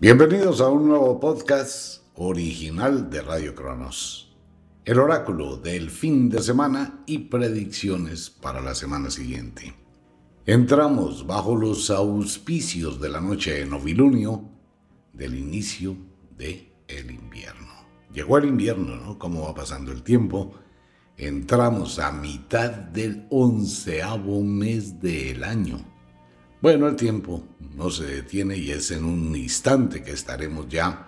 Bienvenidos 0.00 0.60
a 0.60 0.68
un 0.68 0.86
nuevo 0.86 1.18
podcast 1.18 2.04
original 2.14 3.10
de 3.10 3.20
Radio 3.20 3.56
Cronos. 3.56 4.32
El 4.84 5.00
oráculo 5.00 5.56
del 5.56 5.90
fin 5.90 6.28
de 6.28 6.40
semana 6.40 7.02
y 7.04 7.18
predicciones 7.18 8.30
para 8.30 8.60
la 8.60 8.76
semana 8.76 9.10
siguiente. 9.10 9.74
Entramos 10.46 11.26
bajo 11.26 11.56
los 11.56 11.90
auspicios 11.90 13.00
de 13.00 13.08
la 13.08 13.20
noche 13.20 13.54
de 13.54 13.66
novilunio 13.66 14.48
del 15.12 15.36
inicio 15.36 15.96
de 16.36 16.72
el 16.86 17.10
invierno. 17.10 17.72
Llegó 18.14 18.38
el 18.38 18.44
invierno, 18.44 18.94
¿no? 18.94 19.18
Cómo 19.18 19.46
va 19.46 19.54
pasando 19.56 19.90
el 19.90 20.04
tiempo. 20.04 20.54
Entramos 21.16 21.98
a 21.98 22.12
mitad 22.12 22.70
del 22.70 23.26
onceavo 23.30 24.44
mes 24.44 25.00
del 25.00 25.42
año. 25.42 25.97
Bueno, 26.60 26.88
el 26.88 26.96
tiempo 26.96 27.44
no 27.76 27.88
se 27.88 28.04
detiene 28.04 28.56
y 28.56 28.72
es 28.72 28.90
en 28.90 29.04
un 29.04 29.36
instante 29.36 30.02
que 30.02 30.10
estaremos 30.10 30.68
ya 30.68 31.06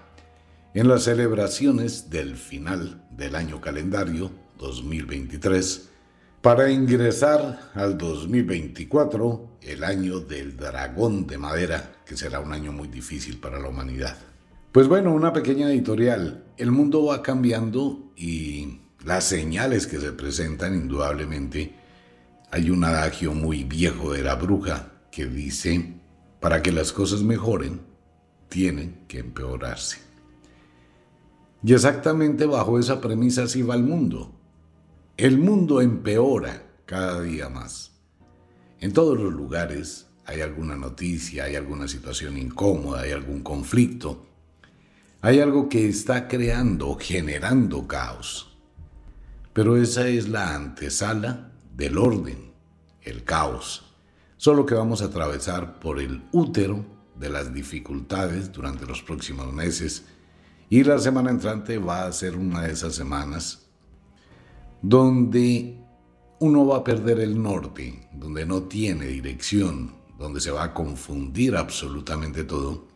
en 0.75 0.87
las 0.87 1.02
celebraciones 1.02 2.09
del 2.09 2.37
final 2.37 3.05
del 3.11 3.34
año 3.34 3.61
calendario 3.61 4.30
2023 4.61 5.89
para 6.41 6.70
ingresar 6.70 7.73
al 7.75 7.98
2024, 7.98 9.59
el 9.62 9.83
año 9.83 10.20
del 10.20 10.56
dragón 10.56 11.27
de 11.27 11.37
madera, 11.37 11.97
que 12.06 12.17
será 12.17 12.39
un 12.39 12.53
año 12.53 12.70
muy 12.70 12.87
difícil 12.87 13.39
para 13.39 13.59
la 13.59 13.70
humanidad. 13.70 14.17
Pues 14.70 14.87
bueno, 14.87 15.12
una 15.12 15.33
pequeña 15.33 15.69
editorial. 15.69 16.45
El 16.59 16.70
mundo 16.70 17.06
va 17.06 17.23
cambiando 17.23 18.12
y 18.17 18.78
las 19.05 19.25
señales 19.25 19.89
que 19.89 19.98
se 19.98 20.12
presentan 20.12 20.77
indudablemente. 20.77 21.75
Hay 22.53 22.70
un 22.70 22.84
adagio 22.84 23.34
muy 23.34 23.64
viejo 23.64 24.12
de 24.12 24.23
la 24.23 24.37
bruja 24.37 24.92
que 25.10 25.27
dice, 25.27 25.95
para 26.41 26.62
que 26.62 26.73
las 26.73 26.92
cosas 26.92 27.23
mejoren, 27.23 27.80
tienen 28.48 29.05
que 29.09 29.19
empeorarse. 29.19 29.98
Y 31.62 31.74
exactamente 31.74 32.47
bajo 32.47 32.78
esa 32.78 33.00
premisa 33.00 33.44
así 33.44 33.62
va 33.62 33.75
el 33.75 33.83
mundo. 33.83 34.33
El 35.17 35.39
mundo 35.39 35.80
empeora 35.80 36.62
cada 36.86 37.20
día 37.20 37.48
más. 37.48 37.92
En 38.80 38.92
todos 38.92 39.19
los 39.19 39.33
lugares 39.33 40.06
hay 40.25 40.41
alguna 40.41 40.77
noticia, 40.77 41.45
hay 41.45 41.56
alguna 41.56 41.86
situación 41.86 42.39
incómoda, 42.39 43.02
hay 43.02 43.12
algún 43.12 43.42
conflicto, 43.42 44.27
hay 45.20 45.41
algo 45.41 45.69
que 45.69 45.86
está 45.86 46.28
creando, 46.28 46.97
generando 46.98 47.86
caos. 47.86 48.56
Pero 49.52 49.77
esa 49.77 50.08
es 50.08 50.28
la 50.28 50.55
antesala 50.55 51.52
del 51.77 51.98
orden, 51.98 52.52
el 53.02 53.24
caos. 53.24 53.89
Solo 54.41 54.64
que 54.64 54.74
vamos 54.74 55.02
a 55.02 55.05
atravesar 55.05 55.78
por 55.80 56.00
el 56.00 56.22
útero 56.33 56.83
de 57.14 57.28
las 57.28 57.52
dificultades 57.52 58.50
durante 58.50 58.86
los 58.86 59.02
próximos 59.02 59.52
meses 59.52 60.06
y 60.70 60.83
la 60.83 60.98
semana 60.98 61.28
entrante 61.28 61.77
va 61.77 62.06
a 62.06 62.12
ser 62.12 62.38
una 62.38 62.62
de 62.62 62.72
esas 62.72 62.94
semanas 62.94 63.68
donde 64.80 65.78
uno 66.38 66.66
va 66.66 66.78
a 66.78 66.84
perder 66.84 67.20
el 67.20 67.42
norte, 67.42 68.08
donde 68.14 68.46
no 68.46 68.62
tiene 68.62 69.08
dirección, 69.08 69.92
donde 70.18 70.41
se 70.41 70.50
va 70.50 70.64
a 70.64 70.72
confundir 70.72 71.55
absolutamente 71.55 72.42
todo. 72.42 72.88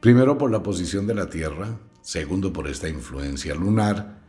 Primero 0.00 0.38
por 0.38 0.50
la 0.50 0.62
posición 0.62 1.06
de 1.06 1.14
la 1.14 1.28
Tierra, 1.28 1.78
segundo 2.00 2.54
por 2.54 2.68
esta 2.68 2.88
influencia 2.88 3.54
lunar, 3.54 4.22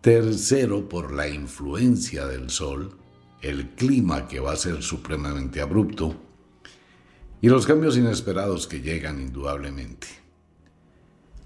tercero 0.00 0.88
por 0.88 1.12
la 1.12 1.28
influencia 1.28 2.26
del 2.26 2.48
Sol, 2.48 2.96
el 3.40 3.70
clima 3.70 4.26
que 4.26 4.40
va 4.40 4.52
a 4.52 4.56
ser 4.56 4.82
supremamente 4.82 5.60
abrupto 5.60 6.16
y 7.40 7.48
los 7.48 7.66
cambios 7.66 7.96
inesperados 7.96 8.66
que 8.66 8.80
llegan 8.80 9.20
indudablemente. 9.20 10.08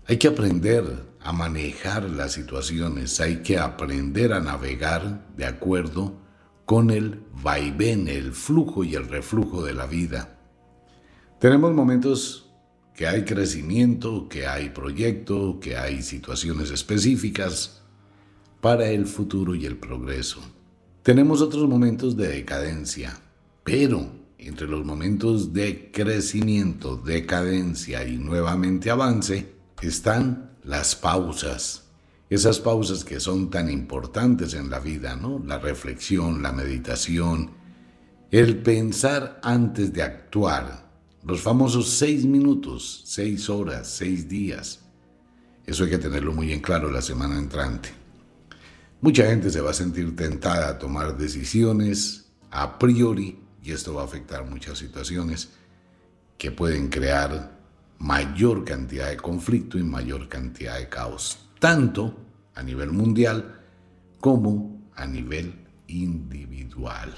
Hay 0.06 0.16
que 0.16 0.28
aprender 0.28 0.84
a 1.20 1.32
manejar 1.32 2.10
las 2.10 2.32
situaciones, 2.32 3.20
hay 3.20 3.42
que 3.42 3.58
aprender 3.58 4.32
a 4.32 4.40
navegar 4.40 5.26
de 5.36 5.44
acuerdo 5.44 6.16
con 6.64 6.90
el 6.90 7.22
vaivén, 7.42 8.08
el 8.08 8.32
flujo 8.32 8.84
y 8.84 8.94
el 8.94 9.08
reflujo 9.08 9.62
de 9.62 9.74
la 9.74 9.86
vida. 9.86 10.38
Tenemos 11.38 11.72
momentos 11.72 12.50
que 12.94 13.06
hay 13.06 13.24
crecimiento, 13.24 14.28
que 14.28 14.46
hay 14.46 14.70
proyecto, 14.70 15.58
que 15.60 15.76
hay 15.76 16.02
situaciones 16.02 16.70
específicas 16.70 17.82
para 18.60 18.88
el 18.88 19.06
futuro 19.06 19.54
y 19.54 19.66
el 19.66 19.76
progreso. 19.76 20.40
Tenemos 21.02 21.42
otros 21.42 21.68
momentos 21.68 22.16
de 22.16 22.28
decadencia, 22.28 23.18
pero 23.64 24.08
entre 24.38 24.68
los 24.68 24.84
momentos 24.84 25.52
de 25.52 25.90
crecimiento, 25.90 26.96
decadencia 26.96 28.06
y 28.06 28.18
nuevamente 28.18 28.88
avance, 28.88 29.52
están 29.80 30.52
las 30.62 30.94
pausas. 30.94 31.88
Esas 32.30 32.60
pausas 32.60 33.04
que 33.04 33.18
son 33.18 33.50
tan 33.50 33.68
importantes 33.68 34.54
en 34.54 34.70
la 34.70 34.78
vida, 34.78 35.16
¿no? 35.16 35.42
La 35.44 35.58
reflexión, 35.58 36.40
la 36.40 36.52
meditación, 36.52 37.50
el 38.30 38.58
pensar 38.62 39.40
antes 39.42 39.92
de 39.92 40.04
actuar. 40.04 40.88
Los 41.24 41.40
famosos 41.40 41.88
seis 41.90 42.24
minutos, 42.24 43.02
seis 43.06 43.50
horas, 43.50 43.88
seis 43.88 44.28
días. 44.28 44.84
Eso 45.66 45.82
hay 45.82 45.90
que 45.90 45.98
tenerlo 45.98 46.32
muy 46.32 46.52
en 46.52 46.60
claro 46.60 46.92
la 46.92 47.02
semana 47.02 47.36
entrante. 47.38 48.01
Mucha 49.02 49.26
gente 49.26 49.50
se 49.50 49.60
va 49.60 49.70
a 49.70 49.74
sentir 49.74 50.14
tentada 50.14 50.68
a 50.68 50.78
tomar 50.78 51.18
decisiones 51.18 52.30
a 52.52 52.78
priori 52.78 53.36
y 53.60 53.72
esto 53.72 53.94
va 53.94 54.02
a 54.02 54.04
afectar 54.04 54.48
muchas 54.48 54.78
situaciones 54.78 55.50
que 56.38 56.52
pueden 56.52 56.88
crear 56.88 57.50
mayor 57.98 58.64
cantidad 58.64 59.10
de 59.10 59.16
conflicto 59.16 59.76
y 59.76 59.82
mayor 59.82 60.28
cantidad 60.28 60.78
de 60.78 60.88
caos, 60.88 61.48
tanto 61.58 62.16
a 62.54 62.62
nivel 62.62 62.92
mundial 62.92 63.60
como 64.20 64.80
a 64.94 65.04
nivel 65.04 65.52
individual. 65.88 67.12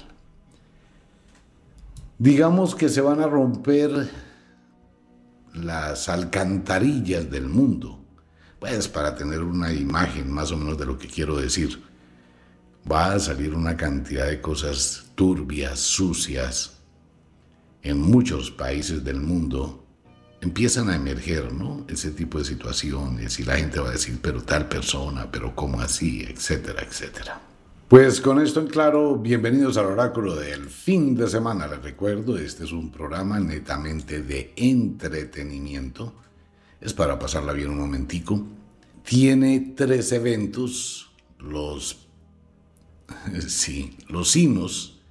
Digamos 2.17 2.73
que 2.73 2.89
se 2.89 3.01
van 3.01 3.21
a 3.21 3.27
romper 3.27 4.09
las 5.53 6.09
alcantarillas 6.09 7.29
del 7.29 7.47
mundo, 7.47 8.04
pues 8.67 8.87
para 8.87 9.15
tener 9.15 9.41
una 9.41 9.71
imagen 9.71 10.31
más 10.31 10.51
o 10.51 10.57
menos 10.57 10.77
de 10.77 10.85
lo 10.85 10.97
que 10.97 11.07
quiero 11.07 11.37
decir. 11.37 11.83
Va 12.89 13.13
a 13.13 13.19
salir 13.19 13.53
una 13.53 13.77
cantidad 13.77 14.27
de 14.27 14.41
cosas 14.41 15.05
turbias, 15.15 15.79
sucias, 15.79 16.77
en 17.81 17.99
muchos 17.99 18.49
países 18.49 19.03
del 19.03 19.21
mundo 19.21 19.83
empiezan 20.41 20.89
a 20.89 20.95
emerger, 20.95 21.53
¿no? 21.53 21.85
Ese 21.87 22.11
tipo 22.11 22.39
de 22.39 22.45
situaciones 22.45 23.39
y 23.39 23.43
la 23.43 23.57
gente 23.57 23.79
va 23.79 23.89
a 23.89 23.91
decir, 23.93 24.19
pero 24.21 24.43
tal 24.43 24.67
persona, 24.67 25.29
pero 25.31 25.55
cómo 25.55 25.81
así, 25.81 26.23
etcétera, 26.23 26.83
etcétera. 26.83 27.41
Pues 27.87 28.19
con 28.19 28.39
esto 28.39 28.59
en 28.59 28.67
claro, 28.67 29.15
bienvenidos 29.17 29.77
al 29.77 29.85
oráculo 29.85 30.35
del 30.35 30.69
fin 30.69 31.15
de 31.15 31.27
semana. 31.27 31.67
Les 31.67 31.81
recuerdo, 31.81 32.37
este 32.37 32.63
es 32.63 32.71
un 32.71 32.91
programa 32.91 33.39
netamente 33.39 34.21
de 34.21 34.53
entretenimiento. 34.55 36.13
Es 36.85 36.93
para 36.93 37.17
pasarla 37.17 37.51
bien 37.51 37.71
un 37.71 37.79
momentico. 37.79 38.45
Tiene 39.03 39.73
tres 39.75 40.11
eventos, 40.11 41.11
los, 41.39 42.07
sí, 43.47 43.97
los 44.07 44.29
sinos 44.29 45.01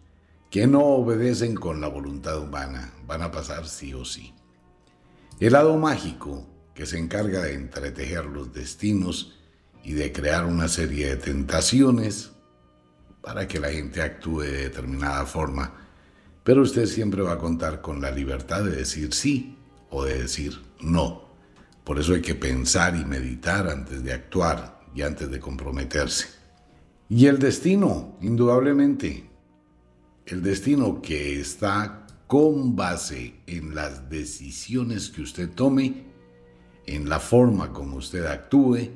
que 0.53 0.69
no 0.69 0.85
obedecen 0.85 1.57
con 1.57 1.81
la 1.81 1.89
voluntad 1.89 2.39
humana. 2.39 2.93
Van 3.09 3.23
a 3.23 3.33
pasar 3.33 3.67
sí 3.67 3.93
o 3.93 4.05
sí. 4.05 4.33
El 5.41 5.55
lado 5.55 5.77
mágico 5.77 6.47
que 6.77 6.87
se 6.87 6.97
encarga 6.97 7.43
de 7.43 7.55
entretejer 7.55 8.27
los 8.27 8.55
destinos 8.55 9.35
y 9.83 9.95
de 9.95 10.13
crear 10.13 10.45
una 10.45 10.69
serie 10.69 11.09
de 11.09 11.17
tentaciones 11.17 12.31
para 13.21 13.49
que 13.49 13.59
la 13.59 13.71
gente 13.71 14.01
actúe 14.01 14.43
de 14.43 14.63
determinada 14.69 15.27
forma, 15.27 15.75
pero 16.45 16.63
usted 16.63 16.87
siempre 16.87 17.23
va 17.23 17.33
a 17.33 17.39
contar 17.39 17.81
con 17.81 18.01
la 18.01 18.13
libertad 18.13 18.63
de 18.63 18.77
decir 18.77 19.13
sí 19.13 19.59
o 19.91 20.05
de 20.05 20.23
decir 20.23 20.63
no. 20.81 21.24
Por 21.85 21.99
eso 21.99 22.15
hay 22.15 22.23
que 22.23 22.35
pensar 22.35 22.97
y 22.97 23.05
meditar 23.05 23.69
antes 23.69 24.03
de 24.03 24.13
actuar 24.13 24.81
y 24.95 25.03
antes 25.03 25.31
de 25.31 25.39
comprometerse. 25.39 26.27
Y 27.09 27.27
el 27.27 27.39
destino, 27.39 28.17
indudablemente, 28.23 29.29
el 30.27 30.43
destino 30.43 31.03
que 31.03 31.39
está 31.39 32.07
con 32.27 32.75
base 32.75 33.35
en 33.47 33.75
las 33.75 34.09
decisiones 34.09 35.11
que 35.11 35.23
usted 35.23 35.51
tome, 35.51 36.07
en 36.87 37.09
la 37.09 37.21
forma 37.21 37.73
como 37.73 37.97
usted 37.97 38.25
actúe 38.25 38.89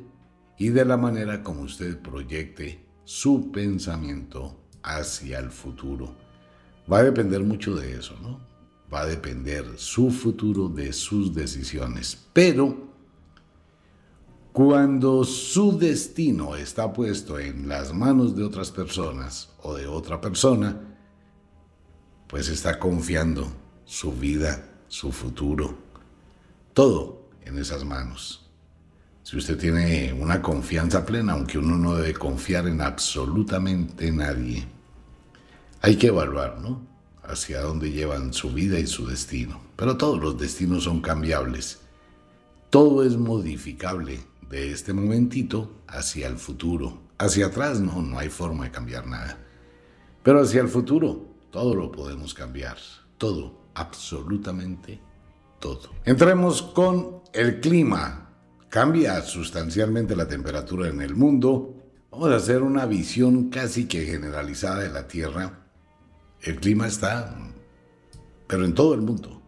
y 0.56 0.70
de 0.70 0.85
la 0.85 0.96
manera 0.96 1.43
como 1.43 1.62
usted 1.62 1.99
proyecte 1.99 2.85
su 3.05 3.52
pensamiento 3.52 4.64
hacia 4.82 5.38
el 5.38 5.50
futuro. 5.50 6.17
Va 6.90 6.99
a 6.99 7.05
depender 7.05 7.43
mucho 7.43 7.76
de 7.76 7.94
eso, 7.94 8.17
¿no? 8.23 8.40
Va 8.93 9.00
a 9.00 9.06
depender 9.06 9.64
su 9.76 10.11
futuro 10.11 10.69
de 10.69 10.93
sus 10.93 11.35
decisiones. 11.35 12.19
Pero 12.32 12.88
cuando 14.52 15.25
su 15.25 15.79
destino 15.79 16.56
está 16.56 16.93
puesto 16.93 17.38
en 17.38 17.69
las 17.69 17.94
manos 17.94 18.35
de 18.35 18.43
otras 18.43 18.70
personas 18.70 19.50
o 19.62 19.75
de 19.75 19.87
otra 19.87 20.20
persona, 20.20 20.76
pues 22.26 22.49
está 22.49 22.79
confiando 22.79 23.46
su 23.85 24.12
vida, 24.12 24.69
su 24.88 25.12
futuro, 25.12 25.76
todo 26.73 27.29
en 27.44 27.58
esas 27.58 27.85
manos. 27.85 28.50
Si 29.23 29.37
usted 29.37 29.58
tiene 29.58 30.12
una 30.12 30.40
confianza 30.40 31.05
plena, 31.05 31.35
aunque 31.35 31.58
uno 31.58 31.76
no 31.76 31.94
debe 31.94 32.14
confiar 32.14 32.67
en 32.67 32.81
absolutamente 32.81 34.11
nadie, 34.11 34.67
hay 35.82 35.96
que 35.96 36.06
evaluar, 36.08 36.58
¿no? 36.61 36.88
Hacia 37.28 37.60
dónde 37.60 37.92
llevan 37.92 38.32
su 38.32 38.50
vida 38.50 38.78
y 38.78 38.86
su 38.86 39.06
destino. 39.06 39.60
Pero 39.76 39.96
todos 39.96 40.19
los 40.19 40.38
destinos 40.38 40.84
son 40.84 41.00
cambiables. 41.00 41.80
Todo 42.70 43.04
es 43.04 43.16
modificable 43.16 44.20
de 44.48 44.72
este 44.72 44.92
momentito 44.92 45.70
hacia 45.86 46.26
el 46.26 46.38
futuro. 46.38 47.02
Hacia 47.19 47.46
atrás 47.46 47.80
no, 47.80 48.02
no 48.02 48.19
hay 48.19 48.30
forma 48.30 48.64
de 48.64 48.70
cambiar 48.70 49.06
nada. 49.06 49.38
Pero 50.22 50.40
hacia 50.40 50.60
el 50.60 50.69
futuro, 50.69 51.26
todo 51.50 51.75
lo 51.75 51.92
podemos 51.92 52.34
cambiar. 52.34 52.76
Todo, 53.19 53.60
absolutamente 53.75 55.00
todo. 55.60 55.90
Entremos 56.04 56.62
con 56.62 57.22
el 57.32 57.60
clima. 57.60 58.30
Cambia 58.69 59.20
sustancialmente 59.22 60.14
la 60.14 60.28
temperatura 60.28 60.88
en 60.88 61.00
el 61.00 61.14
mundo. 61.14 61.75
Vamos 62.10 62.30
a 62.30 62.36
hacer 62.36 62.62
una 62.62 62.86
visión 62.86 63.48
casi 63.48 63.86
que 63.86 64.04
generalizada 64.04 64.80
de 64.80 64.90
la 64.90 65.08
Tierra. 65.08 65.68
El 66.43 66.56
clima 66.56 66.87
está, 66.87 67.37
pero 68.46 68.64
en 68.64 68.75
todo 68.75 68.94
el 68.94 69.02
mundo. 69.02 69.43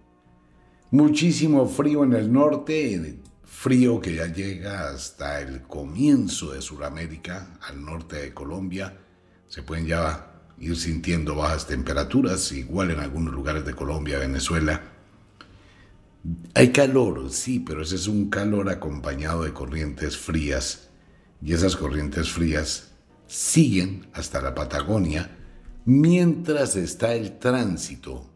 Muchísimo 0.90 1.66
frío 1.66 2.02
en 2.02 2.14
el 2.14 2.32
norte, 2.32 3.20
frío 3.44 4.00
que 4.00 4.16
ya 4.16 4.26
llega 4.26 4.90
hasta 4.90 5.40
el 5.40 5.62
comienzo 5.62 6.52
de 6.52 6.60
Sudamérica, 6.60 7.58
al 7.62 7.84
norte 7.84 8.16
de 8.16 8.34
Colombia. 8.34 8.98
Se 9.46 9.62
pueden 9.62 9.86
ya 9.86 10.32
ir 10.58 10.76
sintiendo 10.76 11.36
bajas 11.36 11.66
temperaturas, 11.66 12.50
igual 12.52 12.90
en 12.90 13.00
algunos 13.00 13.32
lugares 13.32 13.64
de 13.64 13.74
Colombia, 13.74 14.18
Venezuela. 14.18 14.82
Hay 16.54 16.72
calor, 16.72 17.30
sí, 17.30 17.60
pero 17.60 17.82
ese 17.82 17.94
es 17.94 18.08
un 18.08 18.28
calor 18.28 18.68
acompañado 18.68 19.44
de 19.44 19.52
corrientes 19.52 20.18
frías 20.18 20.90
y 21.40 21.54
esas 21.54 21.76
corrientes 21.76 22.30
frías 22.30 22.90
siguen 23.26 24.08
hasta 24.12 24.42
la 24.42 24.54
Patagonia 24.54 25.38
mientras 25.84 26.76
está 26.76 27.14
el 27.14 27.38
tránsito 27.38 28.26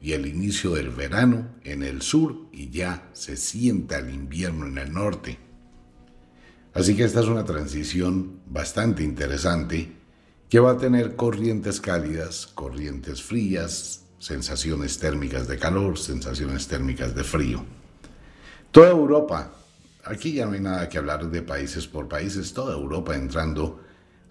y 0.00 0.12
el 0.12 0.26
inicio 0.26 0.74
del 0.74 0.90
verano 0.90 1.48
en 1.62 1.82
el 1.82 2.02
sur 2.02 2.48
y 2.52 2.70
ya 2.70 3.08
se 3.12 3.36
sienta 3.36 3.98
el 3.98 4.12
invierno 4.12 4.66
en 4.66 4.78
el 4.78 4.92
norte. 4.92 5.38
Así 6.74 6.96
que 6.96 7.04
esta 7.04 7.20
es 7.20 7.26
una 7.26 7.44
transición 7.44 8.40
bastante 8.46 9.02
interesante 9.02 9.92
que 10.48 10.60
va 10.60 10.72
a 10.72 10.76
tener 10.76 11.16
corrientes 11.16 11.80
cálidas, 11.80 12.46
corrientes 12.46 13.22
frías, 13.22 14.04
sensaciones 14.18 14.98
térmicas 14.98 15.48
de 15.48 15.58
calor, 15.58 15.98
sensaciones 15.98 16.66
térmicas 16.66 17.14
de 17.14 17.24
frío. 17.24 17.64
Toda 18.70 18.90
Europa, 18.90 19.54
aquí 20.04 20.32
ya 20.32 20.46
no 20.46 20.52
hay 20.52 20.60
nada 20.60 20.88
que 20.88 20.98
hablar 20.98 21.30
de 21.30 21.42
países 21.42 21.86
por 21.86 22.08
países, 22.08 22.52
toda 22.52 22.74
Europa 22.74 23.14
entrando 23.14 23.83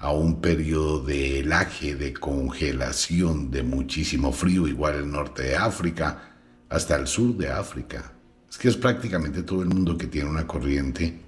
a 0.03 0.11
un 0.11 0.41
periodo 0.41 0.99
de 0.99 1.39
helaje, 1.39 1.95
de 1.95 2.11
congelación, 2.11 3.49
de 3.51 3.63
muchísimo 3.63 4.33
frío, 4.33 4.67
igual 4.67 4.95
el 4.95 5.09
norte 5.09 5.43
de 5.43 5.55
África, 5.55 6.35
hasta 6.67 6.97
el 6.97 7.07
sur 7.07 7.37
de 7.37 7.49
África. 7.49 8.11
Es 8.49 8.57
que 8.57 8.67
es 8.67 8.75
prácticamente 8.75 9.43
todo 9.43 9.61
el 9.61 9.69
mundo 9.69 9.97
que 9.97 10.07
tiene 10.07 10.29
una 10.29 10.45
corriente 10.45 11.21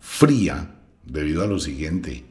fría 0.00 0.76
debido 1.04 1.44
a 1.44 1.46
lo 1.46 1.58
siguiente. 1.58 2.24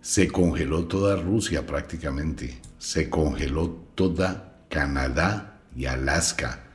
Se 0.00 0.28
congeló 0.28 0.84
toda 0.84 1.16
Rusia 1.16 1.66
prácticamente, 1.66 2.60
se 2.78 3.10
congeló 3.10 3.70
toda 3.96 4.64
Canadá 4.70 5.60
y 5.74 5.86
Alaska 5.86 6.68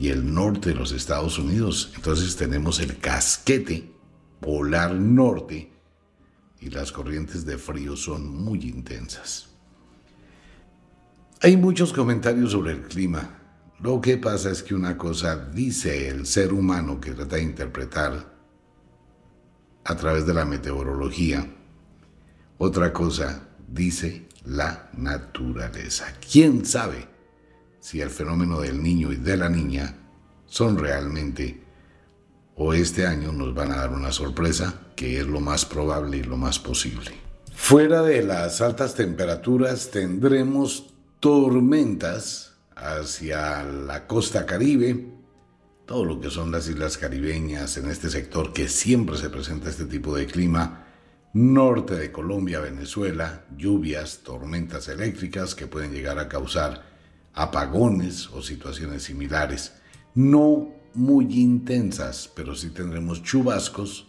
y 0.00 0.08
el 0.08 0.32
norte 0.32 0.70
de 0.70 0.74
los 0.74 0.92
Estados 0.92 1.38
Unidos. 1.38 1.92
Entonces 1.96 2.34
tenemos 2.34 2.80
el 2.80 2.96
casquete 2.96 3.92
polar 4.40 4.94
norte 4.94 5.77
y 6.60 6.70
las 6.70 6.92
corrientes 6.92 7.44
de 7.44 7.58
frío 7.58 7.96
son 7.96 8.28
muy 8.28 8.60
intensas. 8.62 9.48
Hay 11.40 11.56
muchos 11.56 11.92
comentarios 11.92 12.52
sobre 12.52 12.72
el 12.72 12.82
clima. 12.82 13.38
Lo 13.80 14.00
que 14.00 14.16
pasa 14.16 14.50
es 14.50 14.62
que 14.62 14.74
una 14.74 14.98
cosa 14.98 15.36
dice 15.36 16.08
el 16.08 16.26
ser 16.26 16.52
humano 16.52 17.00
que 17.00 17.12
trata 17.12 17.36
de 17.36 17.42
interpretar 17.42 18.36
a 19.84 19.96
través 19.96 20.26
de 20.26 20.34
la 20.34 20.44
meteorología, 20.44 21.46
otra 22.58 22.92
cosa 22.92 23.48
dice 23.68 24.26
la 24.44 24.90
naturaleza. 24.94 26.06
¿Quién 26.30 26.64
sabe 26.64 27.06
si 27.78 28.00
el 28.00 28.10
fenómeno 28.10 28.60
del 28.60 28.82
niño 28.82 29.12
y 29.12 29.16
de 29.16 29.36
la 29.36 29.48
niña 29.48 29.96
son 30.46 30.76
realmente 30.76 31.67
o 32.58 32.74
este 32.74 33.06
año 33.06 33.32
nos 33.32 33.54
van 33.54 33.70
a 33.70 33.76
dar 33.76 33.92
una 33.92 34.10
sorpresa, 34.10 34.74
que 34.96 35.20
es 35.20 35.26
lo 35.26 35.40
más 35.40 35.64
probable 35.64 36.18
y 36.18 36.22
lo 36.24 36.36
más 36.36 36.58
posible. 36.58 37.12
Fuera 37.54 38.02
de 38.02 38.22
las 38.24 38.60
altas 38.60 38.96
temperaturas 38.96 39.90
tendremos 39.92 40.92
tormentas 41.20 42.54
hacia 42.74 43.62
la 43.62 44.08
costa 44.08 44.44
caribe, 44.44 45.06
todo 45.86 46.04
lo 46.04 46.20
que 46.20 46.30
son 46.30 46.50
las 46.50 46.68
islas 46.68 46.98
caribeñas 46.98 47.76
en 47.76 47.88
este 47.88 48.10
sector 48.10 48.52
que 48.52 48.68
siempre 48.68 49.16
se 49.16 49.30
presenta 49.30 49.70
este 49.70 49.84
tipo 49.84 50.16
de 50.16 50.26
clima, 50.26 50.86
norte 51.34 51.94
de 51.94 52.10
Colombia, 52.10 52.58
Venezuela, 52.58 53.44
lluvias, 53.56 54.18
tormentas 54.24 54.88
eléctricas 54.88 55.54
que 55.54 55.68
pueden 55.68 55.92
llegar 55.92 56.18
a 56.18 56.28
causar 56.28 56.82
apagones 57.34 58.28
o 58.30 58.42
situaciones 58.42 59.04
similares. 59.04 59.74
No 60.14 60.77
muy 60.94 61.40
intensas, 61.40 62.30
pero 62.34 62.54
sí 62.54 62.70
tendremos 62.70 63.22
chubascos 63.22 64.08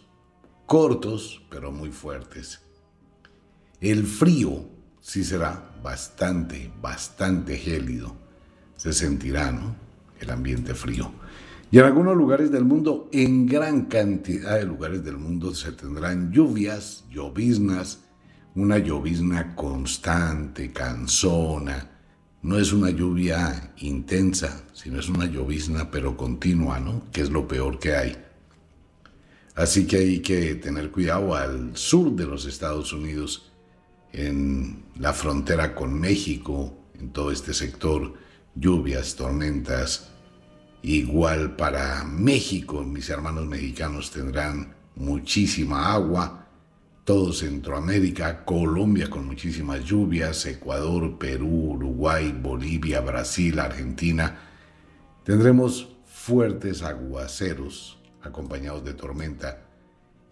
cortos, 0.66 1.42
pero 1.50 1.72
muy 1.72 1.90
fuertes. 1.90 2.60
El 3.80 4.06
frío 4.06 4.68
sí 5.00 5.24
será 5.24 5.74
bastante, 5.82 6.70
bastante 6.80 7.56
gélido. 7.56 8.14
Se 8.76 8.92
sentirá, 8.92 9.50
¿no? 9.50 9.74
El 10.20 10.30
ambiente 10.30 10.74
frío. 10.74 11.10
Y 11.72 11.78
en 11.78 11.84
algunos 11.84 12.16
lugares 12.16 12.52
del 12.52 12.64
mundo, 12.64 13.08
en 13.12 13.46
gran 13.46 13.86
cantidad 13.86 14.58
de 14.58 14.64
lugares 14.64 15.04
del 15.04 15.16
mundo, 15.16 15.54
se 15.54 15.72
tendrán 15.72 16.30
lluvias, 16.30 17.04
lloviznas, 17.10 18.04
una 18.54 18.78
llovizna 18.78 19.54
constante, 19.54 20.72
cansona, 20.72 21.99
no 22.42 22.58
es 22.58 22.72
una 22.72 22.90
lluvia 22.90 23.72
intensa, 23.78 24.64
sino 24.72 24.98
es 24.98 25.08
una 25.08 25.26
llovizna 25.26 25.90
pero 25.90 26.16
continua, 26.16 26.80
¿no? 26.80 27.02
Que 27.12 27.20
es 27.20 27.30
lo 27.30 27.46
peor 27.46 27.78
que 27.78 27.94
hay. 27.94 28.16
Así 29.54 29.86
que 29.86 29.98
hay 29.98 30.20
que 30.20 30.54
tener 30.54 30.90
cuidado 30.90 31.34
al 31.34 31.76
sur 31.76 32.12
de 32.12 32.26
los 32.26 32.46
Estados 32.46 32.92
Unidos, 32.92 33.50
en 34.12 34.84
la 34.98 35.12
frontera 35.12 35.74
con 35.74 35.98
México, 35.98 36.76
en 36.98 37.10
todo 37.10 37.30
este 37.30 37.54
sector, 37.54 38.14
lluvias, 38.54 39.14
tormentas. 39.14 40.08
Igual 40.82 41.56
para 41.56 42.04
México, 42.04 42.82
mis 42.82 43.08
hermanos 43.10 43.46
mexicanos 43.46 44.10
tendrán 44.10 44.74
muchísima 44.96 45.92
agua 45.92 46.39
todo 47.04 47.32
Centroamérica, 47.32 48.44
Colombia 48.44 49.08
con 49.08 49.26
muchísimas 49.26 49.84
lluvias, 49.84 50.44
Ecuador, 50.46 51.18
Perú, 51.18 51.72
Uruguay, 51.72 52.36
Bolivia, 52.40 53.00
Brasil, 53.00 53.58
Argentina. 53.58 54.38
Tendremos 55.24 55.96
fuertes 56.04 56.82
aguaceros 56.82 57.98
acompañados 58.22 58.84
de 58.84 58.94
tormenta, 58.94 59.62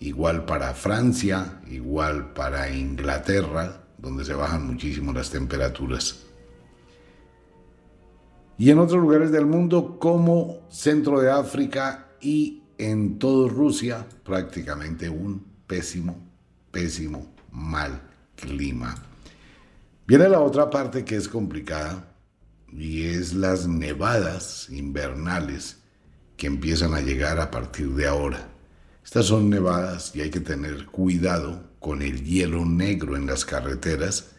igual 0.00 0.44
para 0.44 0.74
Francia, 0.74 1.60
igual 1.70 2.32
para 2.34 2.70
Inglaterra, 2.70 3.84
donde 3.96 4.24
se 4.24 4.34
bajan 4.34 4.66
muchísimo 4.66 5.12
las 5.12 5.30
temperaturas. 5.30 6.26
Y 8.58 8.70
en 8.70 8.78
otros 8.78 9.00
lugares 9.00 9.30
del 9.30 9.46
mundo 9.46 9.98
como 9.98 10.66
Centro 10.68 11.20
de 11.20 11.30
África 11.30 12.08
y 12.20 12.62
en 12.76 13.18
toda 13.18 13.48
Rusia, 13.48 14.06
prácticamente 14.24 15.08
un 15.08 15.44
pésimo 15.66 16.27
pésimo, 16.70 17.34
mal 17.50 18.00
clima. 18.36 18.94
Viene 20.06 20.28
la 20.28 20.40
otra 20.40 20.70
parte 20.70 21.04
que 21.04 21.16
es 21.16 21.28
complicada 21.28 22.14
y 22.72 23.04
es 23.06 23.34
las 23.34 23.66
nevadas 23.66 24.68
invernales 24.70 25.78
que 26.36 26.46
empiezan 26.46 26.94
a 26.94 27.00
llegar 27.00 27.40
a 27.40 27.50
partir 27.50 27.90
de 27.90 28.06
ahora. 28.06 28.48
Estas 29.04 29.26
son 29.26 29.50
nevadas 29.50 30.12
y 30.14 30.20
hay 30.20 30.30
que 30.30 30.40
tener 30.40 30.86
cuidado 30.86 31.68
con 31.80 32.02
el 32.02 32.24
hielo 32.24 32.64
negro 32.64 33.16
en 33.16 33.26
las 33.26 33.44
carreteras. 33.44 34.32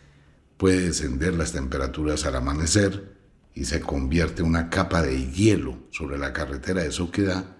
Puede 0.57 0.81
descender 0.81 1.36
las 1.36 1.51
temperaturas 1.51 2.25
al 2.25 2.36
amanecer 2.36 3.17
y 3.53 3.65
se 3.65 3.81
convierte 3.81 4.43
una 4.43 4.69
capa 4.69 5.01
de 5.01 5.31
hielo 5.31 5.77
sobre 5.91 6.17
la 6.17 6.33
carretera. 6.33 6.83
Eso 6.83 7.12
queda 7.12 7.57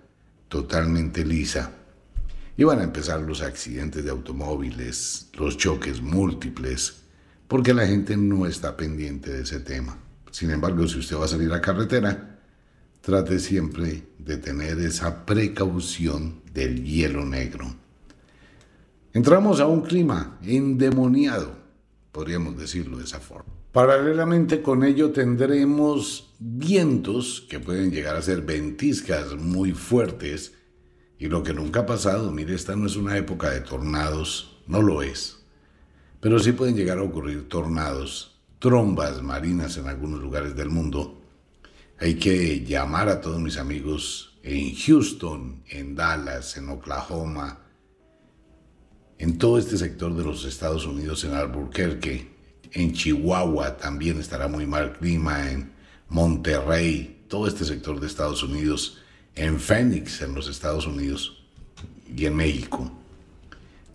totalmente 0.48 1.26
lisa 1.26 1.79
y 2.60 2.66
van 2.66 2.82
a 2.82 2.84
empezar 2.84 3.22
los 3.22 3.42
accidentes 3.42 4.04
de 4.04 4.10
automóviles, 4.10 5.30
los 5.38 5.56
choques 5.56 6.02
múltiples, 6.02 7.04
porque 7.48 7.74
la 7.74 7.88
gente 7.88 8.18
no 8.18 8.46
está 8.46 8.76
pendiente 8.76 9.32
de 9.32 9.44
ese 9.44 9.62
tema. 9.62 9.98
Sin 10.30 10.52
embargo, 10.52 10.86
si 10.86 11.00
usted 11.00 11.16
va 11.16 11.24
a 11.24 11.30
salir 11.30 11.54
a 11.54 11.62
carretera, 11.62 12.38
trate 13.00 13.40
siempre 13.40 14.04
de 14.18 14.36
tener 14.36 14.78
esa 14.80 15.26
precaución 15.26 16.42
del 16.54 16.84
hielo 16.84 17.24
negro. 17.24 17.74
Entramos 19.14 19.62
a 19.62 19.66
un 19.66 19.80
clima 19.80 20.38
endemoniado, 20.44 21.54
podríamos 22.12 22.58
decirlo 22.58 22.98
de 22.98 23.06
esa 23.06 23.22
forma. 23.22 23.54
Paralelamente 23.72 24.62
con 24.62 24.84
ello 24.84 25.12
tendremos 25.12 26.36
vientos 26.40 27.48
que 27.50 27.62
pueden 27.62 27.90
llegar 27.90 28.18
a 28.18 28.22
ser 28.22 28.42
ventiscas 28.42 29.36
muy 29.36 29.72
fuertes 29.72 30.59
y 31.20 31.28
lo 31.28 31.44
que 31.44 31.54
nunca 31.54 31.82
ha 31.82 31.86
pasado, 31.86 32.32
mire, 32.32 32.56
esta 32.56 32.78
no 32.78 32.88
es 32.88 32.96
una 32.96 33.18
época 33.18 33.50
de 33.52 33.60
tornados, 33.60 34.58
no 34.68 34.82
lo 34.82 35.02
es, 35.02 35.44
pero 36.22 36.40
sí 36.40 36.54
pueden 36.54 36.76
llegar 36.76 36.98
a 36.98 37.04
ocurrir 37.04 37.50
tornados, 37.50 38.40
trombas 38.58 39.22
marinas 39.22 39.76
en 39.78 39.88
algunos 39.88 40.22
lugares 40.22 40.56
del 40.56 40.70
mundo. 40.70 41.22
Hay 42.00 42.16
que 42.16 42.64
llamar 42.64 43.10
a 43.10 43.20
todos 43.20 43.40
mis 43.42 43.58
amigos 43.58 44.40
en 44.44 44.74
Houston, 44.74 45.64
en 45.68 45.94
Dallas, 45.94 46.56
en 46.56 46.70
Oklahoma, 46.70 47.60
en 49.18 49.38
todo 49.38 49.58
este 49.58 49.78
sector 49.78 50.16
de 50.16 50.24
los 50.24 50.46
Estados 50.46 50.86
Unidos, 50.86 51.26
en 51.26 51.34
Albuquerque, 51.34 52.32
en 52.72 52.94
Chihuahua 52.94 53.76
también 53.76 54.20
estará 54.20 54.48
muy 54.48 54.66
mal 54.66 54.94
clima, 54.94 55.52
en 55.52 55.74
Monterrey, 56.08 57.26
todo 57.28 57.46
este 57.46 57.66
sector 57.66 58.00
de 58.00 58.08
Estados 58.08 58.42
Unidos, 58.42 59.00
en 59.36 59.60
Phoenix, 59.60 60.22
en 60.22 60.34
los 60.34 60.48
Estados 60.50 60.88
Unidos 60.88 61.44
y 62.16 62.26
en 62.26 62.36
México. 62.36 62.92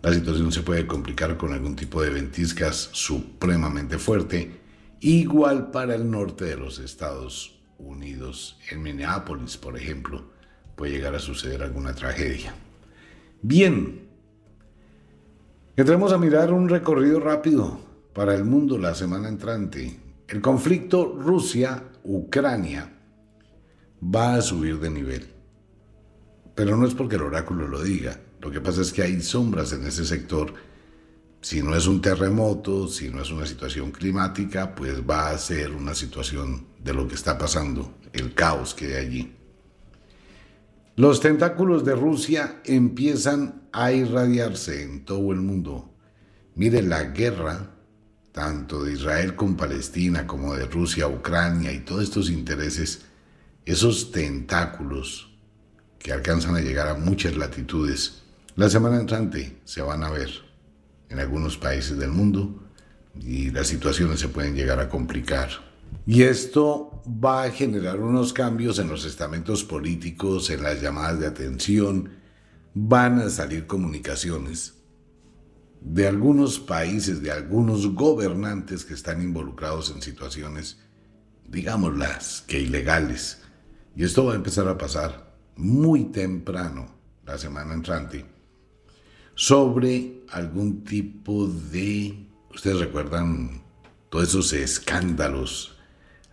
La 0.01 0.13
situación 0.13 0.51
se 0.51 0.61
puede 0.61 0.85
complicar 0.85 1.35
con 1.35 1.51
algún 1.51 1.75
tipo 1.75 2.01
de 2.01 2.11
ventiscas 2.11 2.89
supremamente 2.91 3.97
fuerte, 3.97 4.51
igual 4.99 5.71
para 5.71 5.95
el 5.95 6.09
norte 6.09 6.45
de 6.45 6.57
los 6.57 6.79
Estados 6.79 7.59
Unidos. 7.79 8.59
En 8.69 8.83
Minneapolis, 8.83 9.57
por 9.57 9.77
ejemplo, 9.77 10.23
puede 10.75 10.93
llegar 10.93 11.15
a 11.15 11.19
suceder 11.19 11.63
alguna 11.63 11.95
tragedia. 11.95 12.53
Bien, 13.41 14.07
entremos 15.75 16.13
a 16.13 16.17
mirar 16.17 16.53
un 16.53 16.69
recorrido 16.69 17.19
rápido 17.19 17.79
para 18.13 18.35
el 18.35 18.45
mundo 18.45 18.77
la 18.77 18.95
semana 18.95 19.27
entrante. 19.27 19.99
El 20.27 20.41
conflicto 20.41 21.17
Rusia-Ucrania 21.19 22.94
va 24.03 24.35
a 24.35 24.41
subir 24.41 24.79
de 24.79 24.89
nivel. 24.89 25.27
Pero 26.55 26.77
no 26.77 26.87
es 26.87 26.93
porque 26.93 27.15
el 27.15 27.23
oráculo 27.23 27.67
lo 27.67 27.83
diga. 27.83 28.19
Lo 28.41 28.51
que 28.51 28.61
pasa 28.61 28.81
es 28.81 28.93
que 28.93 29.03
hay 29.03 29.21
sombras 29.21 29.73
en 29.73 29.85
ese 29.85 30.05
sector. 30.05 30.53
Si 31.41 31.61
no 31.61 31.75
es 31.75 31.87
un 31.87 32.01
terremoto, 32.01 32.87
si 32.87 33.09
no 33.09 33.21
es 33.21 33.29
una 33.31 33.45
situación 33.45 33.91
climática, 33.91 34.73
pues 34.73 35.01
va 35.07 35.29
a 35.29 35.37
ser 35.37 35.71
una 35.71 35.93
situación 35.93 36.67
de 36.83 36.93
lo 36.93 37.07
que 37.07 37.15
está 37.15 37.37
pasando, 37.37 37.95
el 38.13 38.33
caos 38.33 38.73
que 38.73 38.95
hay 38.95 39.05
allí. 39.05 39.35
Los 40.95 41.19
tentáculos 41.19 41.83
de 41.83 41.93
Rusia 41.93 42.61
empiezan 42.63 43.67
a 43.73 43.91
irradiarse 43.91 44.83
en 44.83 45.03
todo 45.03 45.33
el 45.33 45.41
mundo. 45.41 45.93
Mire 46.55 46.81
la 46.81 47.03
guerra 47.03 47.75
tanto 48.35 48.83
de 48.83 48.91
Israel 48.91 49.35
con 49.35 49.55
Palestina 49.55 50.27
como 50.27 50.55
de 50.55 50.65
Rusia, 50.65 51.07
Ucrania 51.07 51.71
y 51.71 51.79
todos 51.79 52.03
estos 52.03 52.29
intereses, 52.29 53.05
esos 53.65 54.11
tentáculos 54.11 55.35
que 55.99 56.13
alcanzan 56.13 56.55
a 56.55 56.61
llegar 56.61 56.87
a 56.87 56.95
muchas 56.95 57.35
latitudes, 57.35 58.23
la 58.55 58.69
semana 58.69 58.99
entrante 58.99 59.59
se 59.65 59.81
van 59.81 60.03
a 60.03 60.11
ver 60.11 60.29
en 61.09 61.19
algunos 61.19 61.57
países 61.57 61.97
del 61.97 62.11
mundo 62.11 62.63
y 63.19 63.49
las 63.51 63.67
situaciones 63.67 64.19
se 64.19 64.27
pueden 64.29 64.55
llegar 64.55 64.79
a 64.79 64.89
complicar. 64.89 65.49
Y 66.05 66.23
esto 66.23 67.01
va 67.07 67.43
a 67.43 67.51
generar 67.51 67.99
unos 67.99 68.33
cambios 68.33 68.79
en 68.79 68.89
los 68.89 69.05
estamentos 69.05 69.63
políticos, 69.63 70.49
en 70.49 70.63
las 70.63 70.81
llamadas 70.81 71.19
de 71.19 71.27
atención, 71.27 72.11
van 72.73 73.19
a 73.19 73.29
salir 73.29 73.67
comunicaciones 73.67 74.73
de 75.81 76.07
algunos 76.07 76.59
países, 76.59 77.21
de 77.21 77.31
algunos 77.31 77.93
gobernantes 77.93 78.83
que 78.83 78.95
están 78.95 79.21
involucrados 79.21 79.91
en 79.91 80.01
situaciones, 80.01 80.79
digámoslas, 81.47 82.43
que 82.47 82.59
ilegales. 82.59 83.44
Y 83.95 84.03
esto 84.03 84.25
va 84.25 84.33
a 84.33 84.35
empezar 84.35 84.67
a 84.67 84.77
pasar 84.77 85.33
muy 85.55 86.05
temprano, 86.05 86.87
la 87.25 87.37
semana 87.37 87.73
entrante, 87.73 88.25
sobre 89.33 90.23
algún 90.29 90.83
tipo 90.83 91.47
de... 91.47 92.27
Ustedes 92.53 92.79
recuerdan 92.79 93.61
todos 94.09 94.29
esos 94.29 94.53
escándalos 94.53 95.75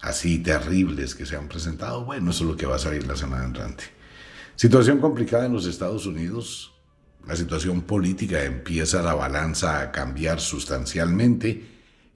así 0.00 0.38
terribles 0.38 1.14
que 1.14 1.24
se 1.24 1.36
han 1.36 1.48
presentado. 1.48 2.04
Bueno, 2.04 2.30
eso 2.30 2.44
es 2.44 2.50
lo 2.50 2.56
que 2.56 2.66
va 2.66 2.76
a 2.76 2.80
salir 2.80 3.06
la 3.06 3.16
semana 3.16 3.44
entrante. 3.44 3.84
Situación 4.56 4.98
complicada 4.98 5.46
en 5.46 5.52
los 5.52 5.66
Estados 5.66 6.06
Unidos, 6.06 6.72
la 7.26 7.36
situación 7.36 7.82
política 7.82 8.44
empieza 8.44 9.02
la 9.02 9.14
balanza 9.14 9.80
a 9.80 9.92
cambiar 9.92 10.40
sustancialmente. 10.40 11.64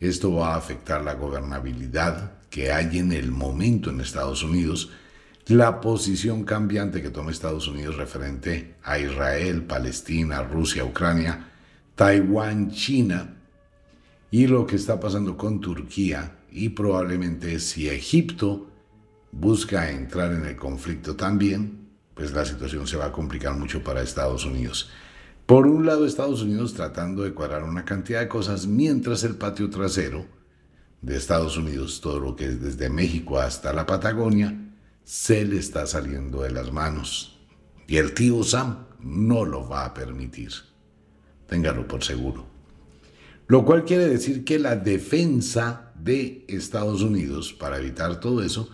Esto 0.00 0.34
va 0.34 0.54
a 0.54 0.58
afectar 0.58 1.02
la 1.02 1.14
gobernabilidad 1.14 2.40
que 2.50 2.72
hay 2.72 2.98
en 2.98 3.12
el 3.12 3.30
momento 3.30 3.90
en 3.90 4.00
Estados 4.00 4.42
Unidos, 4.42 4.90
la 5.48 5.80
posición 5.80 6.42
cambiante 6.42 7.00
que 7.00 7.10
toma 7.10 7.30
Estados 7.30 7.68
Unidos 7.68 7.96
referente 7.96 8.74
a 8.82 8.98
Israel, 8.98 9.62
Palestina, 9.62 10.42
Rusia, 10.42 10.84
Ucrania, 10.84 11.52
Taiwán, 11.94 12.72
China 12.72 13.36
y 14.32 14.48
lo 14.48 14.66
que 14.66 14.74
está 14.74 14.98
pasando 14.98 15.36
con 15.36 15.60
Turquía 15.60 16.38
y 16.50 16.70
probablemente 16.70 17.60
si 17.60 17.88
Egipto 17.88 18.66
busca 19.30 19.90
entrar 19.90 20.32
en 20.32 20.46
el 20.46 20.56
conflicto 20.56 21.14
también, 21.14 21.90
pues 22.14 22.32
la 22.32 22.44
situación 22.44 22.88
se 22.88 22.96
va 22.96 23.06
a 23.06 23.12
complicar 23.12 23.54
mucho 23.56 23.84
para 23.84 24.02
Estados 24.02 24.44
Unidos. 24.44 24.90
Por 25.44 25.68
un 25.68 25.86
lado, 25.86 26.06
Estados 26.06 26.42
Unidos 26.42 26.74
tratando 26.74 27.22
de 27.22 27.34
cuadrar 27.34 27.62
una 27.62 27.84
cantidad 27.84 28.18
de 28.18 28.28
cosas, 28.28 28.66
mientras 28.66 29.22
el 29.22 29.36
patio 29.36 29.70
trasero 29.70 30.26
de 31.02 31.16
Estados 31.16 31.56
Unidos, 31.56 32.00
todo 32.00 32.18
lo 32.18 32.34
que 32.34 32.46
es 32.46 32.60
desde 32.60 32.90
México 32.90 33.38
hasta 33.38 33.72
la 33.72 33.86
Patagonia, 33.86 34.65
se 35.06 35.44
le 35.44 35.56
está 35.56 35.86
saliendo 35.86 36.42
de 36.42 36.50
las 36.50 36.72
manos. 36.72 37.38
Y 37.86 37.98
el 37.98 38.12
tío 38.12 38.42
Sam 38.42 38.88
no 38.98 39.44
lo 39.44 39.68
va 39.68 39.84
a 39.84 39.94
permitir. 39.94 40.50
Téngalo 41.46 41.86
por 41.86 42.02
seguro. 42.02 42.44
Lo 43.46 43.64
cual 43.64 43.84
quiere 43.84 44.08
decir 44.08 44.44
que 44.44 44.58
la 44.58 44.74
defensa 44.74 45.92
de 45.94 46.44
Estados 46.48 47.02
Unidos 47.02 47.52
para 47.52 47.78
evitar 47.78 48.18
todo 48.18 48.42
eso 48.42 48.68